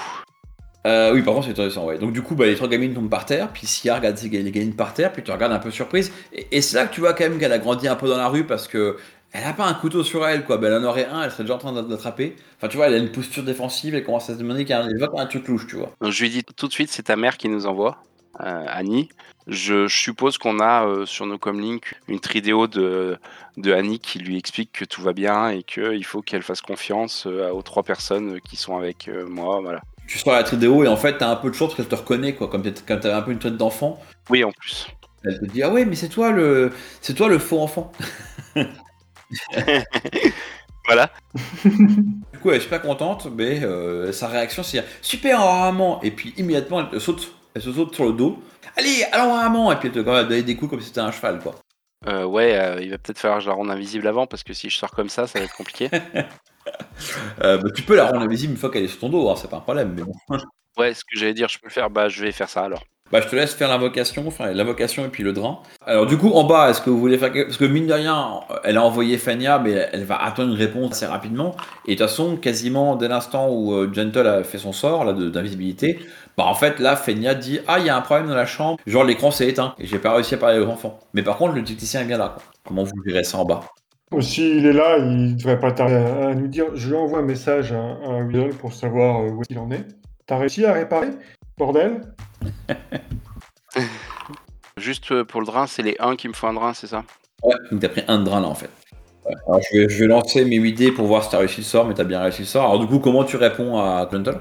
[0.87, 1.97] Euh, oui, par contre, c'est intéressant, ouais.
[1.99, 4.51] Donc, du coup, bah, les trois gamines tombent par terre, puis Sia regarde ses- les
[4.51, 6.11] gamines par terre, puis tu regardes un peu surprise.
[6.31, 8.17] Et, et c'est là que tu vois quand même qu'elle a grandi un peu dans
[8.17, 8.95] la rue parce que
[9.33, 10.57] elle a pas un couteau sur elle, quoi.
[10.57, 12.35] Ben, elle en aurait un, elle serait déjà en train de l'attraper.
[12.57, 14.79] Enfin, tu vois, elle a une posture défensive, elle commence à se demander qu'il y
[14.79, 14.83] a
[15.17, 15.91] un, truc louche, tu vois.
[16.01, 17.97] Donc, je lui dis tout de suite, c'est ta mère qui nous envoie,
[18.39, 19.09] euh, Annie.
[19.45, 23.17] Je, je suppose qu'on a euh, sur nos comlinks une tridéo de,
[23.55, 27.25] de Annie qui lui explique que tout va bien et qu'il faut qu'elle fasse confiance
[27.27, 29.61] euh, aux trois personnes qui sont avec moi.
[29.61, 29.81] Voilà.
[30.07, 31.95] Tu sors la tridéo et en fait, t'as un peu de chance parce qu'elle te
[31.95, 32.47] reconnaît, quoi.
[32.49, 34.87] Comme t'avais un peu une tête d'enfant, Oui, en plus.
[35.23, 37.91] elle te dit Ah ouais, mais c'est toi le, c'est toi le faux enfant.
[40.87, 41.11] Voilà.
[41.65, 46.01] Du coup, elle est super contente, mais euh, sa réaction c'est super en maman.
[46.03, 48.41] Et puis immédiatement, elle te saute, elle se saute sur le dos.
[48.77, 49.71] Allez, allons maman.
[49.71, 51.55] Et puis elle te te donne des coups comme si c'était un cheval, quoi.
[52.05, 54.53] Euh, ouais, euh, il va peut-être falloir que je la rende invisible avant parce que
[54.53, 55.89] si je sors comme ça, ça va être compliqué.
[57.43, 59.35] Euh, bah, tu peux la rendre invisible une fois qu'elle est sur ton dos, hein,
[59.37, 59.93] c'est pas un problème.
[59.95, 60.13] Mais bon.
[60.77, 61.89] ouais, ce que j'allais dire, je peux le faire.
[61.89, 62.83] Bah, je vais faire ça alors.
[63.11, 65.59] Bah, je te laisse faire l'invocation, enfin l'invocation et puis le drain.
[65.85, 67.31] Alors du coup, en bas, est-ce que vous voulez faire.
[67.31, 70.91] Parce que mine de rien, elle a envoyé Fania, mais elle va attendre une réponse
[70.91, 71.55] assez rapidement.
[71.85, 75.13] Et de toute façon, quasiment dès l'instant où euh, Gentle a fait son sort là
[75.13, 75.99] d'invisibilité,
[76.37, 78.77] bah en fait là, Fania dit ah il y a un problème dans la chambre,
[78.85, 80.99] genre l'écran s'est éteint et j'ai pas réussi à parler aux enfants.
[81.13, 82.35] Mais par contre, le technicien est bien là.
[82.65, 83.61] Comment vous verrez ça en bas?
[84.19, 86.67] S'il est là, il devrait pas tarder à, nous dire.
[86.75, 89.85] Je lui envoie un message à, à Weasel pour savoir euh, où il en est.
[90.25, 91.09] T'as réussi à réparer
[91.57, 92.01] Bordel?
[94.77, 97.03] Juste euh, pour le drain, c'est les 1 qui me font un drain, c'est ça?
[97.43, 98.69] Ouais, donc t'as pris un de drain là en fait.
[99.25, 99.33] Ouais.
[99.47, 101.65] Alors je vais, je vais lancer mes 8 dés pour voir si t'as réussi le
[101.65, 102.65] sort, mais t'as bien réussi le sort.
[102.65, 104.39] Alors du coup, comment tu réponds à Gentle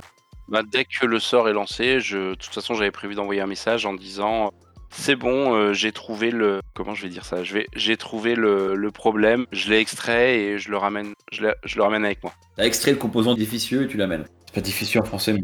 [0.49, 2.31] Bah, dès que le sort est lancé, je...
[2.31, 4.53] de toute façon, j'avais prévu d'envoyer un message en disant
[4.90, 6.61] c'est bon, euh, j'ai trouvé le.
[6.75, 7.42] Comment je vais dire ça?
[7.42, 11.55] Vais, j'ai trouvé le, le problème, je l'ai extrait et je le ramène, je, l'ai-
[11.64, 12.33] je le ramène avec moi.
[12.57, 14.25] T'as extrait le composant difficieux et tu l'amènes.
[14.47, 15.40] C'est pas difficile en français, mais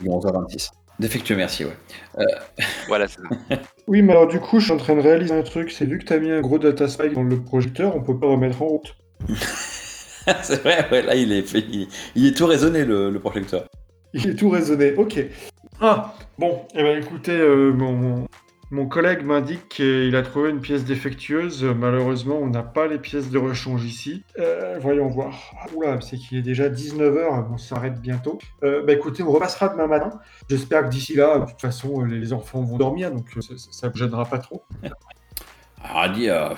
[0.00, 0.70] il est 11h26.
[0.98, 1.76] Défectueux, merci, ouais.
[2.88, 3.60] Voilà, c'est ça.
[3.86, 5.70] Oui, mais alors du coup, je suis en train de réaliser un truc.
[5.70, 8.26] C'est vu que t'as mis un gros data spike dans le projecteur, on peut pas
[8.26, 8.96] remettre en route.
[10.42, 13.66] c'est vrai, ouais, là, il est, fait- il, il est tout raisonné, le, le projecteur.
[14.12, 14.94] Il est tout raisonné.
[14.96, 15.20] Ok.
[15.80, 18.26] Ah, bon, eh ben écoutez, euh, mon,
[18.70, 21.64] mon- collègue m'indique qu'il a trouvé une pièce défectueuse.
[21.64, 24.24] Malheureusement, on n'a pas les pièces de rechange ici.
[24.38, 25.34] Euh, voyons voir.
[25.60, 28.38] Ah, Oula, c'est qu'il est déjà 19h, on s'arrête bientôt.
[28.62, 30.18] Euh, bah écoutez, on repassera demain matin.
[30.48, 33.54] J'espère que d'ici là, de toute façon, les les enfants vont dormir, donc euh, ça,
[33.56, 34.64] ça me gênera pas trop.
[35.82, 36.48] Alors, elle dit, euh,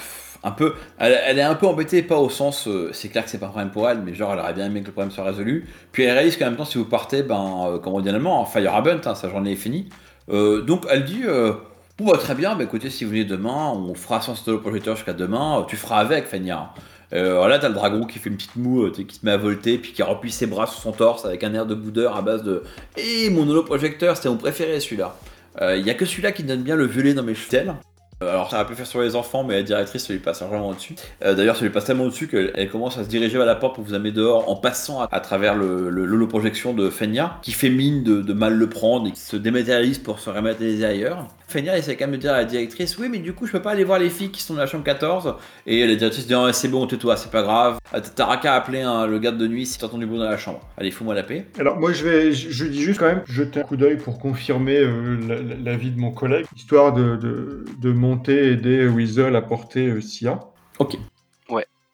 [0.42, 3.38] un peu, elle, est un peu embêtée, pas au sens, euh, c'est clair que c'est
[3.38, 5.24] pas un problème pour elle, mais genre, elle aurait bien aimé que le problème soit
[5.24, 5.68] résolu.
[5.92, 8.14] Puis elle réalise qu'en même temps, si vous partez, ben, euh, comme on dit en
[8.14, 9.88] allemand, bunt, hein, sa journée est finie.
[10.30, 11.52] Euh, donc elle dit, euh,
[12.00, 14.96] bon, bah, très bien, bah, écoutez, si vous venez demain, on fera sans le projecteur
[14.96, 16.72] jusqu'à demain, euh, tu feras avec, Fania.
[17.12, 19.36] Euh, là, t'as le dragon qui fait une petite moue, euh, qui se met à
[19.36, 22.22] volter, puis qui replie ses bras sur son torse avec un air de boudeur à
[22.22, 22.62] base de
[22.96, 25.16] Eh, mon holoprojecteur, c'était mon préféré celui-là.
[25.60, 27.74] Euh, Il y a que celui-là qui donne bien le violet dans mes chutelles.
[28.22, 30.42] Euh, Alors, ça va peu faire sur les enfants, mais la directrice, ça lui passe
[30.42, 30.94] vraiment au-dessus.
[31.24, 33.56] Euh, D'ailleurs, ça lui passe tellement au-dessus qu'elle elle commence à se diriger vers la
[33.56, 37.52] porte pour vous amener dehors en passant à, travers le, le, l'holoprojection de Fenya, qui
[37.52, 41.26] fait mine de, de mal le prendre et qui se dématérialise pour se yeux ailleurs.
[41.50, 43.60] Fenya essaie quand même de dire à la directrice Oui, mais du coup, je peux
[43.62, 45.34] pas aller voir les filles qui sont dans la chambre 14.
[45.66, 47.78] Et la directrice dit Ah, C'est bon, tais-toi, c'est pas grave.
[47.92, 50.36] Ah, T'as qu'à appeler hein, le garde de nuit si t'entends du bruit dans la
[50.36, 50.60] chambre.
[50.78, 51.46] Allez, fous-moi la paix.
[51.58, 54.18] Alors moi je vais, je, je dis juste quand même jeter un coup d'œil pour
[54.18, 58.86] confirmer euh, la- la- l'avis de mon collègue, histoire de, de, de monter et aider
[58.86, 60.40] Weasel à porter euh, Sia.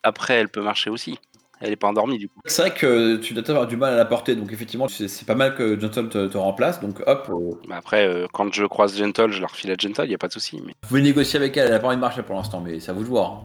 [0.03, 1.19] Après, elle peut marcher aussi.
[1.61, 2.41] Elle est pas endormie du coup.
[2.45, 5.35] C'est vrai que tu dois avoir du mal à la porter, donc effectivement, c'est pas
[5.35, 6.81] mal que Johnson te, te remplace.
[6.81, 10.09] Donc hop, euh, Mais après, euh, quand je croise Gentle, je la refile à Gentle,
[10.11, 10.61] y a pas de souci.
[10.65, 10.73] Mais...
[10.83, 11.69] vous pouvez négocier avec elle.
[11.69, 13.31] Elle a pas envie de marcher pour l'instant, mais à vous de voir.
[13.33, 13.43] hein.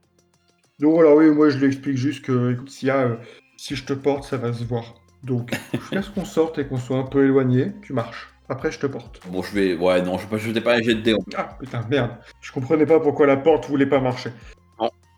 [0.80, 3.16] Donc voilà, oui, moi je lui explique juste que écoute, Sia, euh,
[3.56, 4.96] si je te porte, ça va se voir.
[5.24, 8.28] Donc jusqu'à ce qu'on sorte et qu'on soit un peu éloigné, tu marches.
[8.50, 9.22] Après je te porte.
[9.30, 9.76] Bon, je vais.
[9.76, 11.16] Ouais, non, je vais pas jeter pas un jet de dés.
[11.38, 12.12] Ah putain, merde.
[12.42, 14.32] Je comprenais pas pourquoi la porte voulait pas marcher.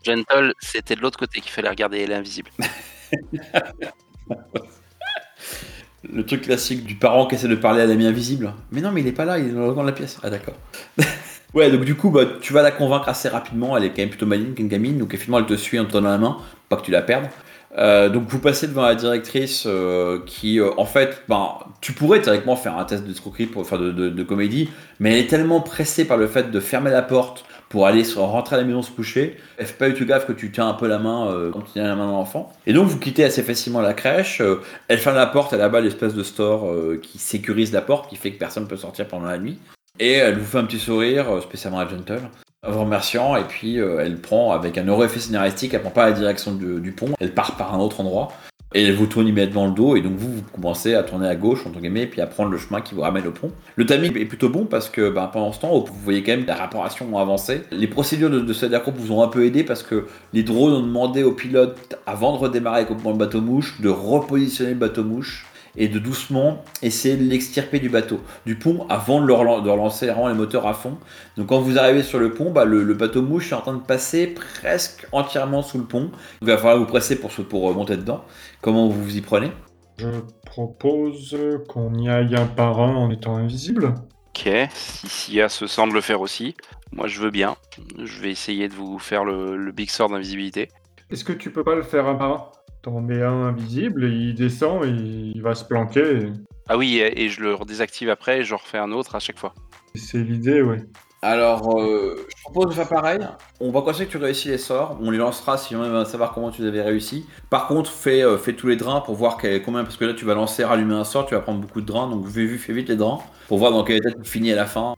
[0.04, 2.50] Gentle, c'était de l'autre côté qu'il fallait regarder, elle est invisible.
[6.12, 8.52] Le truc classique du parent qui essaie de parler à l'ami invisible.
[8.70, 10.18] Mais non, mais il est pas là, il est dans le coin de la pièce.
[10.22, 10.54] Ah, d'accord.
[11.54, 13.76] ouais, donc du coup, bah, tu vas la convaincre assez rapidement.
[13.76, 15.92] Elle est quand même plutôt maligne qu'une gamine, donc effectivement, elle te suit en te
[15.92, 16.38] donnant la main,
[16.68, 17.28] pas que tu la perdes.
[17.76, 22.20] Euh, donc vous passez devant la directrice euh, qui, euh, en fait, ben, tu pourrais
[22.20, 24.68] théoriquement faire un test de pour, enfin de comédie,
[25.00, 28.54] mais elle est tellement pressée par le fait de fermer la porte pour aller rentrer
[28.54, 30.86] à la maison se coucher, elle fait pas tout gaffe que tu tiens un peu
[30.86, 32.52] la main euh, comme tu tiens la main d'un enfant.
[32.68, 35.64] Et donc vous quittez assez facilement la crèche, euh, elle ferme la porte, elle a
[35.64, 38.76] là-bas l'espèce de store euh, qui sécurise la porte, qui fait que personne ne peut
[38.76, 39.58] sortir pendant la nuit.
[39.98, 42.20] Et elle vous fait un petit sourire, spécialement à Gentle,
[42.64, 46.06] en vous remerciant, et puis elle prend, avec un heureux effet scénaristique, elle prend pas
[46.06, 48.28] la direction du pont, elle part par un autre endroit,
[48.74, 51.36] et elle vous tourne immédiatement le dos, et donc vous, vous commencez à tourner à
[51.36, 53.52] gauche, entre guillemets, et puis à prendre le chemin qui vous ramène au pont.
[53.76, 56.44] Le timing est plutôt bon parce que ben, pendant ce temps, vous voyez quand même
[56.44, 57.62] la réparation avancé.
[57.70, 60.82] Les procédures de, de Cedar vous ont un peu aidé parce que les drones ont
[60.82, 65.46] demandé aux pilotes, avant de redémarrer complètement le bateau mouche, de repositionner le bateau mouche
[65.76, 69.70] et de doucement essayer de l'extirper du bateau, du pont, avant de, le relan- de
[69.70, 70.98] relancer vraiment les moteurs à fond.
[71.36, 73.74] Donc quand vous arrivez sur le pont, bah, le, le bateau mouche est en train
[73.74, 76.10] de passer presque entièrement sous le pont.
[76.42, 78.24] Il va falloir vous presser pour, pour euh, monter dedans.
[78.60, 79.50] Comment vous vous y prenez?
[79.98, 80.08] Je
[80.44, 81.36] propose
[81.68, 83.94] qu'on y aille un par un en étant invisible.
[84.36, 86.56] Ok, si Sia se semble faire aussi,
[86.90, 87.54] moi je veux bien.
[88.02, 90.68] Je vais essayer de vous faire le, le Big Sword d'invisibilité.
[91.10, 92.44] Est-ce que tu peux pas le faire un par un?
[92.84, 96.00] T'en mets un invisible, et il descend et il va se planquer.
[96.18, 96.32] et
[96.68, 99.54] Ah oui, et, je le redésactive après et je refais un autre à chaque fois.
[99.94, 100.84] C'est l'idée, ouais.
[101.22, 103.20] Alors, euh, je propose de faire pareil.
[103.58, 104.98] On va considérer que tu réussis les sorts.
[105.00, 107.24] On les lancera si on veut savoir comment tu les avais réussi.
[107.48, 109.82] Par contre, fais, euh, fais tous les drains pour voir quel- combien.
[109.84, 112.10] Parce que là, tu vas lancer, rallumer un sort, tu vas prendre beaucoup de drains.
[112.10, 114.66] Donc, fais, fais vite les drains pour voir dans quel état tu finis à la
[114.66, 114.94] fin.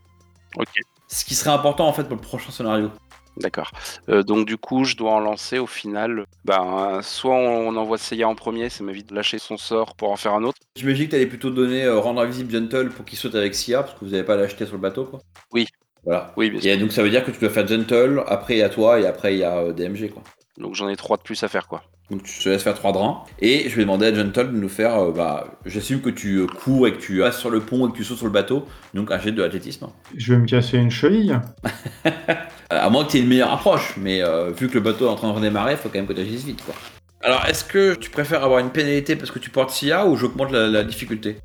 [0.58, 0.66] Ok,
[1.06, 2.90] Ce qui serait important en fait pour le prochain scénario.
[3.38, 3.70] D'accord.
[4.08, 6.24] Euh, donc du coup, je dois en lancer au final.
[6.44, 10.16] Ben, soit on envoie Seiya en premier, ça m'évite de lâcher son sort pour en
[10.16, 10.58] faire un autre.
[10.76, 13.82] J'imagine que tu allais plutôt donner euh, rendre invisible Gentle pour qu'il saute avec Sia
[13.82, 15.20] parce que vous n'avez pas l'acheter sur le bateau quoi.
[15.52, 15.66] Oui.
[16.04, 16.32] Voilà.
[16.36, 16.70] Oui, bien sûr.
[16.70, 19.00] Et donc ça veut dire que tu dois faire Gentle, après il y a toi
[19.00, 20.22] et après il y a euh, DMG quoi.
[20.56, 21.82] Donc j'en ai trois de plus à faire quoi.
[22.08, 23.24] Donc tu te laisses faire trois drains.
[23.40, 24.94] Et je vais demander à Gentle de nous faire.
[24.96, 27.96] euh, bah, J'assume que tu cours et que tu passes sur le pont et que
[27.96, 28.64] tu sautes sur le bateau.
[28.94, 29.88] Donc un jet de athlétisme.
[30.14, 31.40] Je vais me casser une cheville.
[32.72, 33.94] Euh, À moins que tu aies une meilleure approche.
[33.96, 36.06] Mais euh, vu que le bateau est en train de redémarrer, il faut quand même
[36.06, 36.62] que tu agisses vite.
[36.64, 36.74] Quoi.
[37.22, 40.52] Alors est-ce que tu préfères avoir une pénalité parce que tu portes SIA ou j'augmente
[40.52, 41.38] la, la difficulté?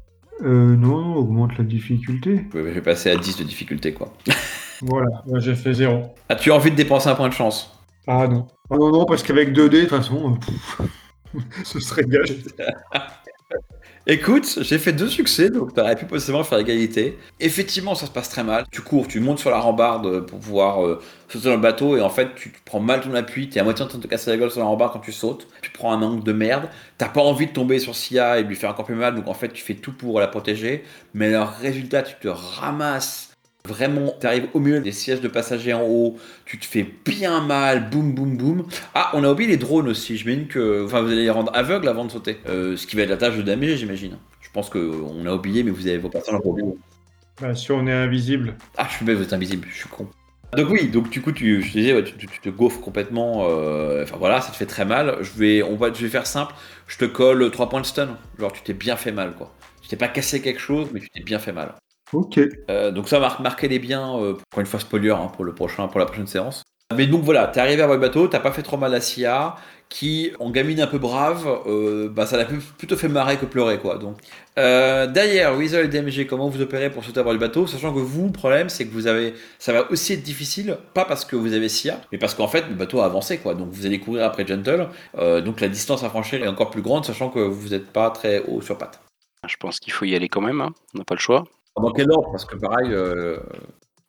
[0.44, 2.46] Euh, non, non, augmente la difficulté.
[2.54, 4.14] Je vais passer à 10 de difficulté quoi.
[4.84, 6.16] Voilà, moi j'ai fait zéro.
[6.28, 7.78] As-tu envie de dépenser un point de chance?
[8.08, 8.48] Ah non.
[8.72, 10.82] Ah non, non, parce qu'avec 2D, de toute façon, euh, pff,
[11.64, 12.40] ce serait gagé.
[14.08, 17.20] Écoute, j'ai fait deux succès, donc t'aurais pu possiblement faire égalité.
[17.40, 18.66] Effectivement, ça se passe très mal.
[18.72, 22.02] Tu cours, tu montes sur la rambarde pour pouvoir euh, sauter dans le bateau, et
[22.02, 24.32] en fait, tu prends mal ton appui, t'es à moitié en train de te casser
[24.32, 25.48] la gueule sur la rambarde quand tu sautes.
[25.62, 26.70] Tu prends un angle de merde.
[26.98, 29.36] T'as pas envie de tomber sur Sia et lui faire encore plus mal, donc en
[29.36, 30.84] fait, tu fais tout pour la protéger.
[31.14, 33.31] Mais le résultat, tu te ramasses.
[33.68, 37.42] Vraiment, tu arrives au milieu des sièges de passagers en haut, tu te fais bien
[37.42, 38.66] mal, boum boum boum.
[38.96, 41.88] Ah, on a oublié les drones aussi, j'imagine que enfin, vous allez les rendre aveugles
[41.88, 42.38] avant de sauter.
[42.48, 44.18] Euh, ce qui va être la tâche de DMG, j'imagine.
[44.42, 46.58] Je pense qu'on a oublié, mais vous avez vos personnages pour.
[47.40, 48.56] Bah, si on est invisible.
[48.78, 50.08] Ah, je suis bête, vous êtes invisible, je suis con.
[50.58, 52.82] Donc oui, donc du coup, tu, je te disais, ouais, tu, tu- tu te gaufres
[52.82, 53.48] complètement.
[53.50, 55.18] euh, Enfin voilà, ça te fait très mal.
[55.22, 56.54] Je vais, on va, je vais faire simple.
[56.88, 58.18] Je te colle 3 points de stun.
[58.38, 59.54] Genre, tu t'es bien fait mal, quoi.
[59.82, 61.76] Tu t'es pas cassé quelque chose, mais tu t'es bien fait mal.
[62.14, 62.40] Ok.
[62.70, 65.88] Euh, donc ça, marque, marquez-les bien, euh, encore une fois spoiler hein, pour, le prochain,
[65.88, 66.64] pour la prochaine séance.
[66.96, 69.02] Mais donc voilà, t'es arrivé à voir le bateau, t'as pas fait trop mal à
[69.02, 69.56] Sia,
[69.92, 72.46] qui, en gamine un peu brave, euh, bah, ça l'a
[72.78, 73.98] plutôt fait marrer que pleurer, quoi.
[73.98, 74.18] Donc,
[74.58, 77.94] euh, derrière, Weasel et DMG, comment vous opérez pour sauter à bord du bateau, sachant
[77.94, 81.26] que vous, le problème, c'est que vous avez, ça va aussi être difficile, pas parce
[81.26, 83.54] que vous avez SIA, mais parce qu'en fait, le bateau a avancé, quoi.
[83.54, 86.82] Donc, vous allez courir après Gentle, euh, donc la distance à franchir est encore plus
[86.82, 89.02] grande, sachant que vous n'êtes pas très haut sur pattes.
[89.48, 90.72] Je pense qu'il faut y aller quand même, hein.
[90.96, 91.44] on n'a pas le choix.
[91.76, 93.40] Dans quel ordre Parce que pareil, euh,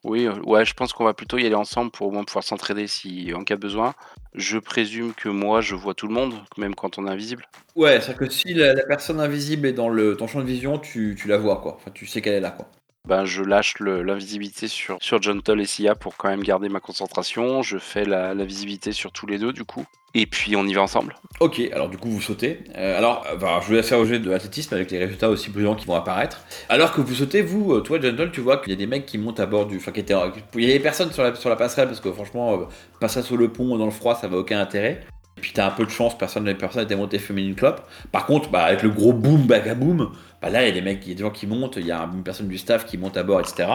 [0.05, 2.45] Oui, euh, ouais, je pense qu'on va plutôt y aller ensemble pour au moins pouvoir
[2.45, 3.95] s'entraider si en cas de besoin.
[4.35, 7.47] Je présume que moi, je vois tout le monde, même quand on est invisible.
[7.77, 10.79] Ouais, c'est-à-dire que si la, la personne invisible est dans le, ton champ de vision,
[10.79, 11.77] tu, tu la vois, quoi.
[11.77, 12.69] Enfin, tu sais qu'elle est là, quoi.
[13.09, 17.61] Ben, je lâche l'invisibilité sur, sur Gentle et Sia pour quand même garder ma concentration.
[17.61, 19.85] Je fais la, visibilité sur tous les deux, du coup.
[20.15, 21.17] Et puis, on y va ensemble.
[21.41, 22.61] Ok, alors du coup vous sautez.
[22.77, 23.27] Euh, alors,
[23.67, 26.45] je vais faire au jeu de l'athlétisme avec les résultats aussi brillants qui vont apparaître.
[26.69, 29.07] Alors que vous sautez, vous, euh, toi Gentle, tu vois qu'il y a des mecs
[29.07, 29.79] qui montent à bord du.
[29.79, 30.15] Enfin, qui étaient.
[30.55, 32.65] Il y a des personnes sur la, sur la passerelle parce que franchement, euh,
[33.01, 35.01] passer sur le pont dans le froid, ça va aucun intérêt.
[35.39, 37.81] Et puis t'as un peu de chance, personne les personnes étaient montées fumer une clope.
[38.13, 40.13] Par contre, bah, avec le gros boom bagaboom,
[40.43, 41.87] bah là il y a des mecs, il y a des gens qui montent, il
[41.87, 43.69] y a une personne du staff qui monte à bord, etc.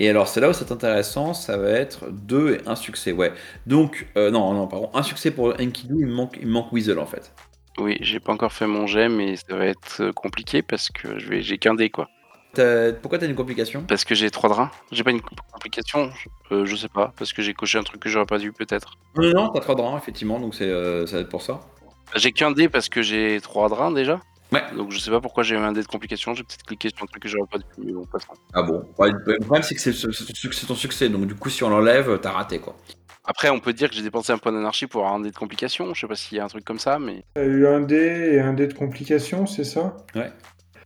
[0.00, 3.32] Et alors c'est là où c'est intéressant, ça va être deux et un succès, ouais.
[3.66, 6.72] Donc, euh, non, non, pardon, un succès pour Enkidu, il me manque, il me manque
[6.72, 7.32] Weasel en fait.
[7.78, 11.18] Oui, j'ai pas encore fait mon jet, mais ça va être euh, compliqué parce que
[11.18, 12.08] je vais, j'ai qu'un dé, quoi.
[12.54, 13.84] T'as- Pourquoi t'as une complication?
[13.86, 14.70] Parce que j'ai trois drains.
[14.90, 15.20] J'ai pas une
[15.52, 16.10] complication,
[16.50, 18.94] euh, je sais pas, parce que j'ai coché un truc que j'aurais pas dû, peut-être.
[19.16, 21.60] Non, non, t'as trois draps, effectivement, donc c'est, euh, ça va être pour ça.
[22.16, 24.18] J'ai qu'un dé parce que j'ai trois drains déjà.
[24.52, 24.62] Ouais.
[24.76, 27.02] Donc je sais pas pourquoi j'ai eu un dé de complication, j'ai peut-être cliqué sur
[27.02, 28.32] un truc que j'aurais pas dû, mais bon, passons.
[28.54, 31.68] Ah bon Ouais, Le problème, c'est que c'est ton succès, donc du coup, si on
[31.68, 32.74] l'enlève, t'as raté quoi.
[33.24, 35.36] Après, on peut dire que j'ai dépensé un point d'énergie pour avoir un dé de
[35.36, 37.80] complication, je sais pas s'il y a un truc comme ça, mais T'as eu un
[37.80, 39.96] dé et un dé de complication, c'est ça?
[40.14, 40.32] Ouais.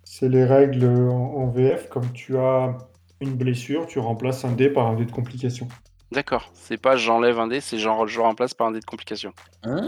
[0.03, 1.89] C'est les règles en, en VF.
[1.89, 2.77] Comme tu as
[3.21, 5.69] une blessure, tu remplaces un dé par un dé de complication.
[6.11, 6.51] d'accord.
[6.55, 9.33] C'est pas j'enlève un dé, c'est genre je le remplace par un dé de complication.
[9.63, 9.79] Ah.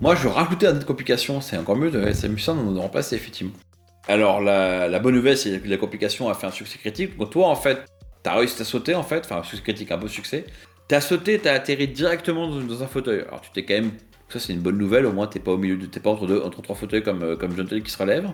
[0.00, 3.16] Moi, je rajoutais un dé de complication, c'est encore mieux, c'est amusant de nous remplacer,
[3.16, 3.52] effectivement.
[4.08, 7.18] Alors, la, bonne nouvelle, c'est que la complication a fait un succès critique.
[7.18, 7.84] Donc, toi, en fait,
[8.22, 10.46] t'as réussi à sauter, en fait, enfin, un succès critique, un beau succès.
[10.88, 13.22] T'as sauté, t'as atterri directement dans, un fauteuil.
[13.26, 13.92] Alors, tu t'es quand même.
[14.28, 15.86] Ça, c'est une bonne nouvelle, au moins, t'es pas au milieu de.
[15.86, 18.28] T'es pas entre, deux, entre trois fauteuils comme, euh, comme Gentle qui se relève.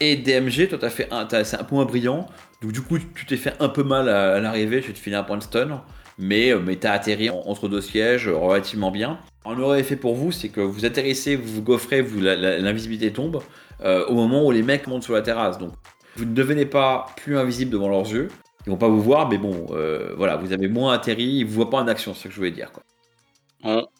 [0.00, 1.26] Et DMG, toi, t'as fait un.
[1.44, 2.26] C'est un point brillant.
[2.62, 5.16] Donc, du coup, tu t'es fait un peu mal à, l'arrivée, je vais te filer
[5.16, 5.82] un point de stun.
[6.18, 9.18] Mais, euh, mais t'as atterri en- entre deux sièges euh, relativement bien.
[9.46, 13.42] Un aurait fait pour vous, c'est que vous atterrissez, vous vous gaufrez, vous, l'invisibilité tombe
[13.82, 15.58] euh, au moment où les mecs montent sur la terrasse.
[15.58, 15.72] Donc,
[16.16, 18.28] vous ne devenez pas plus invisible devant leurs yeux.
[18.66, 21.54] Ils vont pas vous voir, mais bon, euh, voilà, vous avez moins atterri, ils vous
[21.54, 22.72] voient pas en action, c'est ce que je voulais dire.
[22.72, 22.82] Quoi.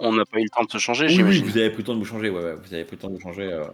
[0.00, 1.44] On n'a pas eu le temps de se changer, Oui, oui, j'imagine.
[1.44, 3.08] vous avez pris le temps de vous changer, ouais, ouais, vous avez pris le temps
[3.08, 3.44] de vous changer.
[3.52, 3.64] euh,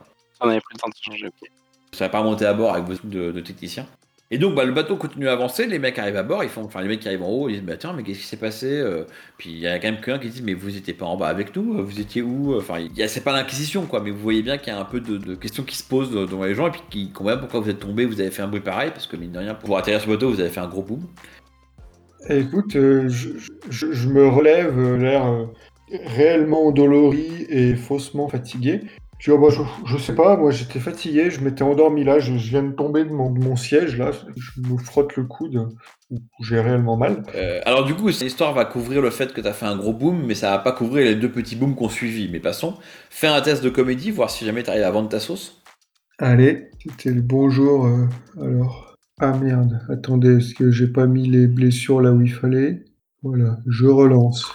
[0.40, 1.48] On avait pris le temps de se changer, ok.
[1.92, 3.86] ça va pas remonter à bord avec vos trucs de, de technicien.
[4.32, 6.64] Et donc, bah, le bateau continue à avancer, les mecs arrivent à bord, ils font,
[6.64, 8.38] enfin, les mecs qui arrivent en haut, ils disent, bah tiens, mais qu'est-ce qui s'est
[8.38, 9.04] passé euh?
[9.36, 11.28] Puis il y a quand même quelqu'un qui dit, mais vous étiez pas en bas
[11.28, 12.56] avec nous, vous étiez où?
[12.56, 14.86] Enfin, y a- c'est pas l'inquisition, quoi, mais vous voyez bien qu'il y a un
[14.86, 17.68] peu de, questions qui se posent devant les gens, et puis qui comprennent pourquoi vous
[17.68, 20.00] êtes tombé, vous avez fait un bruit pareil, parce que mine de rien, pour atterrir
[20.00, 21.02] sur le bateau, vous avez fait un gros boom.
[22.30, 25.26] Écoute, euh, je, me relève, euh, l'air
[26.06, 28.80] réellement endolori et faussement fatigué.
[29.22, 32.18] Je dis, oh, bah, je, je sais pas, moi j'étais fatigué, je m'étais endormi là,
[32.18, 35.22] je, je viens de tomber de mon, de mon siège là, je me frotte le
[35.22, 35.68] coude
[36.40, 37.22] j'ai réellement mal.
[37.34, 39.92] Euh, alors du coup, l'histoire va couvrir le fait que tu as fait un gros
[39.92, 42.28] boom, mais ça va pas couvrir les deux petits booms qu'on suivi.
[42.30, 42.74] Mais passons,
[43.10, 45.62] fais un test de comédie, voir si jamais tu arrives à vendre ta sauce.
[46.18, 47.86] Allez, c'était le bonjour.
[47.86, 48.06] euh,
[48.40, 52.84] alors, ah merde, attendez, est-ce que j'ai pas mis les blessures là où il fallait?
[53.22, 54.50] Voilà, je relance.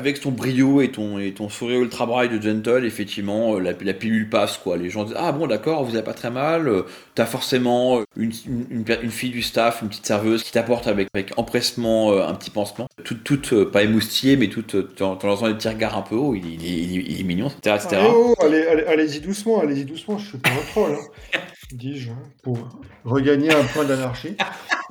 [0.00, 3.72] Avec ton brio et ton, et ton sourire ultra braille de Gentle, effectivement, euh, la,
[3.78, 4.78] la pilule passe, quoi.
[4.78, 6.68] Les gens disent Ah bon, d'accord, vous avez pas très mal.
[6.68, 6.82] euh,
[7.14, 10.52] T'as forcément euh, une, une, une per- une fille du staff, une petite serveuse qui
[10.52, 12.86] t'apporte avec, avec empressement un petit pansement.
[13.04, 16.34] Toute, toute pas émoustillée, mais toute, en en lançant des petits regards un peu hauts.
[16.34, 17.76] Il, il, il- il est mignon, etc.
[17.84, 18.02] etc.
[18.08, 21.38] Oh, oh, allez, allez, allez-y doucement, allez-y doucement, je suis pas un troll, hein,
[21.72, 22.58] dis-je, hein, pour
[23.04, 24.34] regagner un point d'anarchie.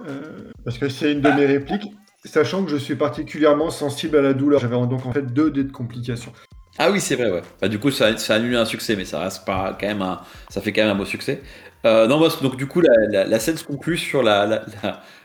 [0.07, 1.91] Euh, parce que c'est une de mes répliques,
[2.25, 4.59] sachant que je suis particulièrement sensible à la douleur.
[4.59, 6.33] J'avais donc en fait deux dés de complications.
[6.77, 7.41] Ah oui, c'est vrai, ouais.
[7.61, 10.21] Bah, du coup, ça, ça annule un succès, mais ça reste pas quand même un,
[10.49, 11.41] ça fait quand même un beau succès.
[11.85, 14.63] Euh, non, parce que donc du coup, la, la- la scène se conclut sur la,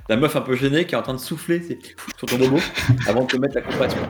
[0.09, 1.61] la, meuf un peu gênée qui est en train de souffler
[2.19, 2.59] sur ton bobo
[3.09, 4.01] avant de te mettre la compression.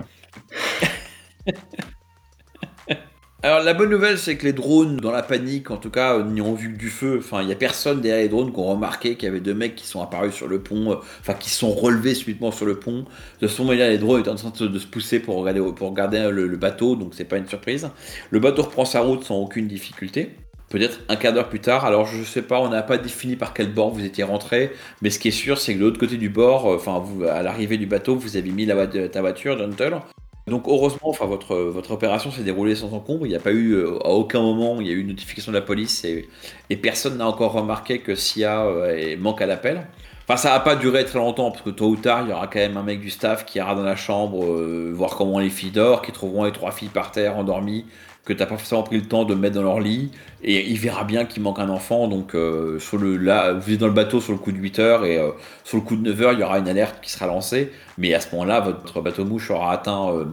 [3.44, 6.40] Alors la bonne nouvelle, c'est que les drones, dans la panique, en tout cas, n'y
[6.40, 7.18] ont vu que du feu.
[7.18, 9.52] Enfin, il y a personne derrière les drones qui ont remarqué qu'il y avait deux
[9.52, 12.76] mecs qui sont apparus sur le pont, euh, enfin qui sont relevés subitement sur le
[12.76, 13.04] pont.
[13.42, 16.26] De ce moment-là, les drones étaient en train de, se- pousser pour regarder, pour regarder
[16.32, 17.90] le, le bateau, donc c'est pas une surprise.
[18.30, 20.30] Le bateau reprend sa route sans aucune difficulté.
[20.70, 23.52] Peut-être un quart d'heure plus tard, alors je sais pas, on n'a pas défini par
[23.52, 26.16] quel bord vous étiez rentré, mais ce qui est sûr, c'est que de l'autre côté
[26.16, 29.98] du bord, euh, enfin, à l'arrivée du bateau, vous avez mis ta voiture, Gentle,
[30.46, 33.26] Donc heureusement, votre, opération s'est déroulée sans encombre.
[33.26, 35.52] Il n'y a pas eu euh, à aucun moment il y a eu une notification
[35.52, 36.28] de la police et,
[36.76, 39.86] personne n'a encore remarqué que SIA euh, manque à l'appel.
[40.26, 42.46] Enfin, ça va pas duré très longtemps parce que tôt ou tard, il y aura
[42.46, 45.50] quand même un mec du staff qui ira dans la chambre euh, voir comment les
[45.50, 47.86] filles dorment, qui trouveront les trois filles par terre endormies
[48.24, 50.10] que t'as pas forcément pris le temps de mettre dans leur lit
[50.42, 53.80] et il verra bien qu'il manque un enfant donc euh, sur le là vous êtes
[53.80, 55.30] dans le bateau sur le coup de 8 heures et euh,
[55.62, 58.14] sur le coup de 9 heures il y aura une alerte qui sera lancée mais
[58.14, 60.24] à ce moment-là votre bateau mouche aura atteint euh,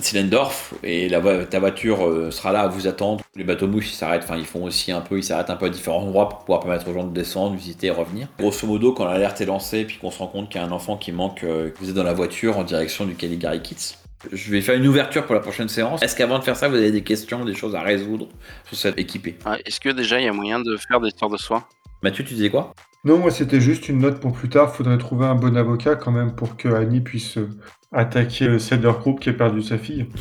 [0.00, 3.22] Zillendorf et la, ta voiture euh, sera là à vous attendre.
[3.36, 5.68] Les bateaux mouches s'arrêtent enfin ils font aussi un peu ils s'arrêtent un peu à
[5.68, 8.28] différents endroits pour pouvoir permettre aux gens de descendre visiter et revenir.
[8.38, 10.72] Grosso modo quand l'alerte est lancée puis qu'on se rend compte qu'il y a un
[10.72, 14.50] enfant qui manque que vous êtes dans la voiture en direction du Caligari Kids je
[14.50, 16.02] vais faire une ouverture pour la prochaine séance.
[16.02, 18.28] Est-ce qu'avant de faire ça, vous avez des questions, des choses à résoudre
[18.66, 19.36] sur cette équipée?
[19.46, 21.64] Ouais, Est-ce que déjà il y a moyen de faire des sorts de soins?
[22.02, 22.72] Mathieu, tu disais quoi?
[23.04, 24.74] Non, moi c'était juste une note pour plus tard.
[24.74, 27.48] Faudrait trouver un bon avocat quand même pour que Annie puisse euh,
[27.92, 30.06] attaquer le Cedar Group qui a perdu sa fille.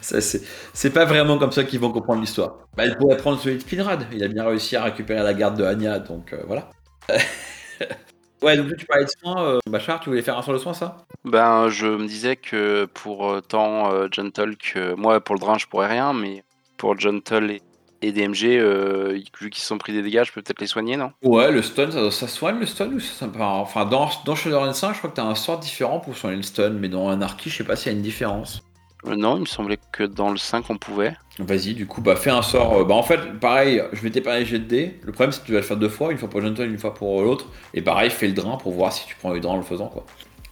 [0.00, 0.42] C'est,
[0.74, 2.58] c'est pas vraiment comme ça qu'ils vont comprendre l'histoire.
[2.76, 4.04] Bah, elle pourrait prendre celui de Finrad.
[4.12, 6.70] Il a bien réussi à récupérer la garde de Anya, donc euh, voilà.
[8.42, 9.42] ouais, donc tu parlais de soins.
[9.44, 11.04] Euh, Bachar, tu voulais faire un sort de soins, ça?
[11.24, 15.58] Ben, je me disais que pour euh, tant euh, Gentle que moi, pour le drain,
[15.58, 16.42] je pourrais rien, mais
[16.76, 17.62] pour Gentle et,
[18.02, 20.96] et DMG, euh, vu qu'ils se sont pris des dégâts, je peux peut-être les soigner,
[20.96, 21.12] non?
[21.22, 24.10] Ouais, le stun, ça, ça soigne le stun ou ça, ça me paraît- Enfin, dans,
[24.24, 26.88] dans Shadowrun 5, je crois que t'as un sort différent pour soigner le stun, mais
[26.88, 28.60] dans Anarchy, je sais pas s'il y a une différence.
[29.06, 31.16] Euh, Non, il me semblait que dans le 5, on pouvait.
[31.38, 32.74] Vas-y, du coup, bah fais un sort.
[32.74, 35.00] euh, bah en fait, pareil, je m'étais pas jet de dés.
[35.02, 36.78] Le problème, c'est que tu vas le faire deux fois, une fois pour Gentle, une
[36.78, 37.46] fois pour l'autre.
[37.74, 39.88] Et pareil, fais le drain pour voir si tu prends le drain en le faisant,
[39.88, 40.04] quoi.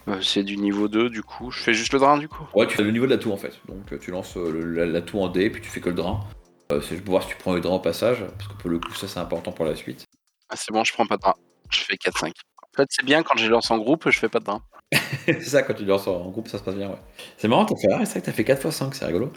[0.09, 1.51] Euh, c'est du niveau 2, du coup.
[1.51, 2.43] Je fais juste le drain, du coup.
[2.55, 3.61] Ouais, tu fais le niveau de la tour en fait.
[3.69, 5.95] Donc euh, tu lances le- la, la tour en dés, puis tu fais que le
[5.95, 6.21] drain.
[6.73, 8.71] Euh, c'est juste pour voir si tu prends le drain au passage, parce que pour
[8.71, 10.07] le coup, ça c'est important pour la suite.
[10.49, 11.35] Ah, c'est bon, je prends pas de drain.
[11.71, 12.33] Je fais 4-5.
[12.63, 14.63] En fait, c'est bien quand je lance en groupe, je fais pas de drain.
[15.27, 16.99] c'est ça, quand tu lances en groupe, ça se passe bien, ouais.
[17.37, 19.33] C'est marrant, t'as fait, ah, c'est vrai que t'as fait 4 x 5, c'est rigolo.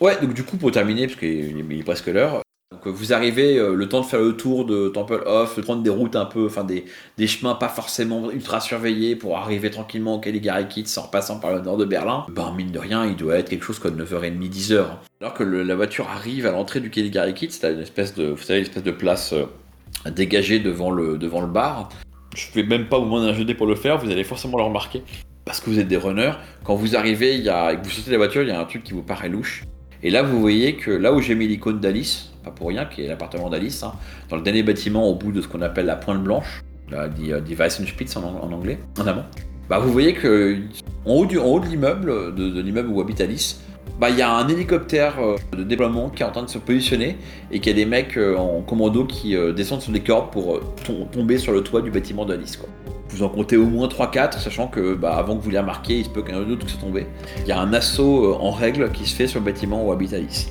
[0.00, 3.58] Ouais, donc du coup, pour terminer, parce qu'il est, presque l'heure, donc euh, vous arrivez,
[3.58, 6.26] euh, le temps de faire le tour de Temple Off, de prendre des routes un
[6.26, 6.84] peu, enfin des,
[7.16, 11.52] des chemins pas forcément ultra surveillés pour arriver tranquillement au Caligari Kids en passant par
[11.54, 14.48] le nord de Berlin, ben mine de rien, il doit être quelque chose comme 9h30,
[14.50, 14.86] 10h.
[15.20, 18.26] Alors que le- la voiture arrive à l'entrée du Caligari Kids, t'as une espèce de,
[18.26, 21.88] vous savez, une espèce de place euh, dégagée devant le, devant le bar.
[22.34, 24.24] Je vais même pas vous demander un jeu de dés pour le faire, vous allez
[24.24, 25.02] forcément le remarquer.
[25.44, 26.32] Parce que vous êtes des runners,
[26.64, 28.84] quand vous arrivez et que vous sortez de la voiture, il y a un truc
[28.84, 29.64] qui vous paraît louche.
[30.02, 33.02] Et là, vous voyez que là où j'ai mis l'icône d'Alice, pas pour rien, qui
[33.02, 33.92] est l'appartement d'Alice, hein,
[34.30, 37.32] dans le dernier bâtiment au bout de ce qu'on appelle la pointe blanche, la die,
[37.44, 39.24] die Weissenspitz en, anglais, en amont,
[39.68, 40.58] bah vous voyez que
[41.04, 43.60] en haut, du, de l'immeuble, de l'immeuble où habite Alice,
[44.00, 46.58] bah il y a un hélicoptère euh, de déploiement qui est en train de se
[46.58, 47.16] positionner
[47.50, 50.30] et qu'il y a des mecs euh, en commando qui euh, descendent sur des cordes
[50.30, 52.56] pour tom- tomber sur le toit du bâtiment d'Alice.
[52.56, 52.68] Quoi.
[53.10, 56.04] Vous en comptez au moins 3-4, sachant que bah, avant que vous les remarquiez, il
[56.04, 57.06] se peut d'autres qui sont tombés.
[57.42, 60.14] Il y a un assaut en règle qui se fait sur le bâtiment où habite
[60.14, 60.50] Alice.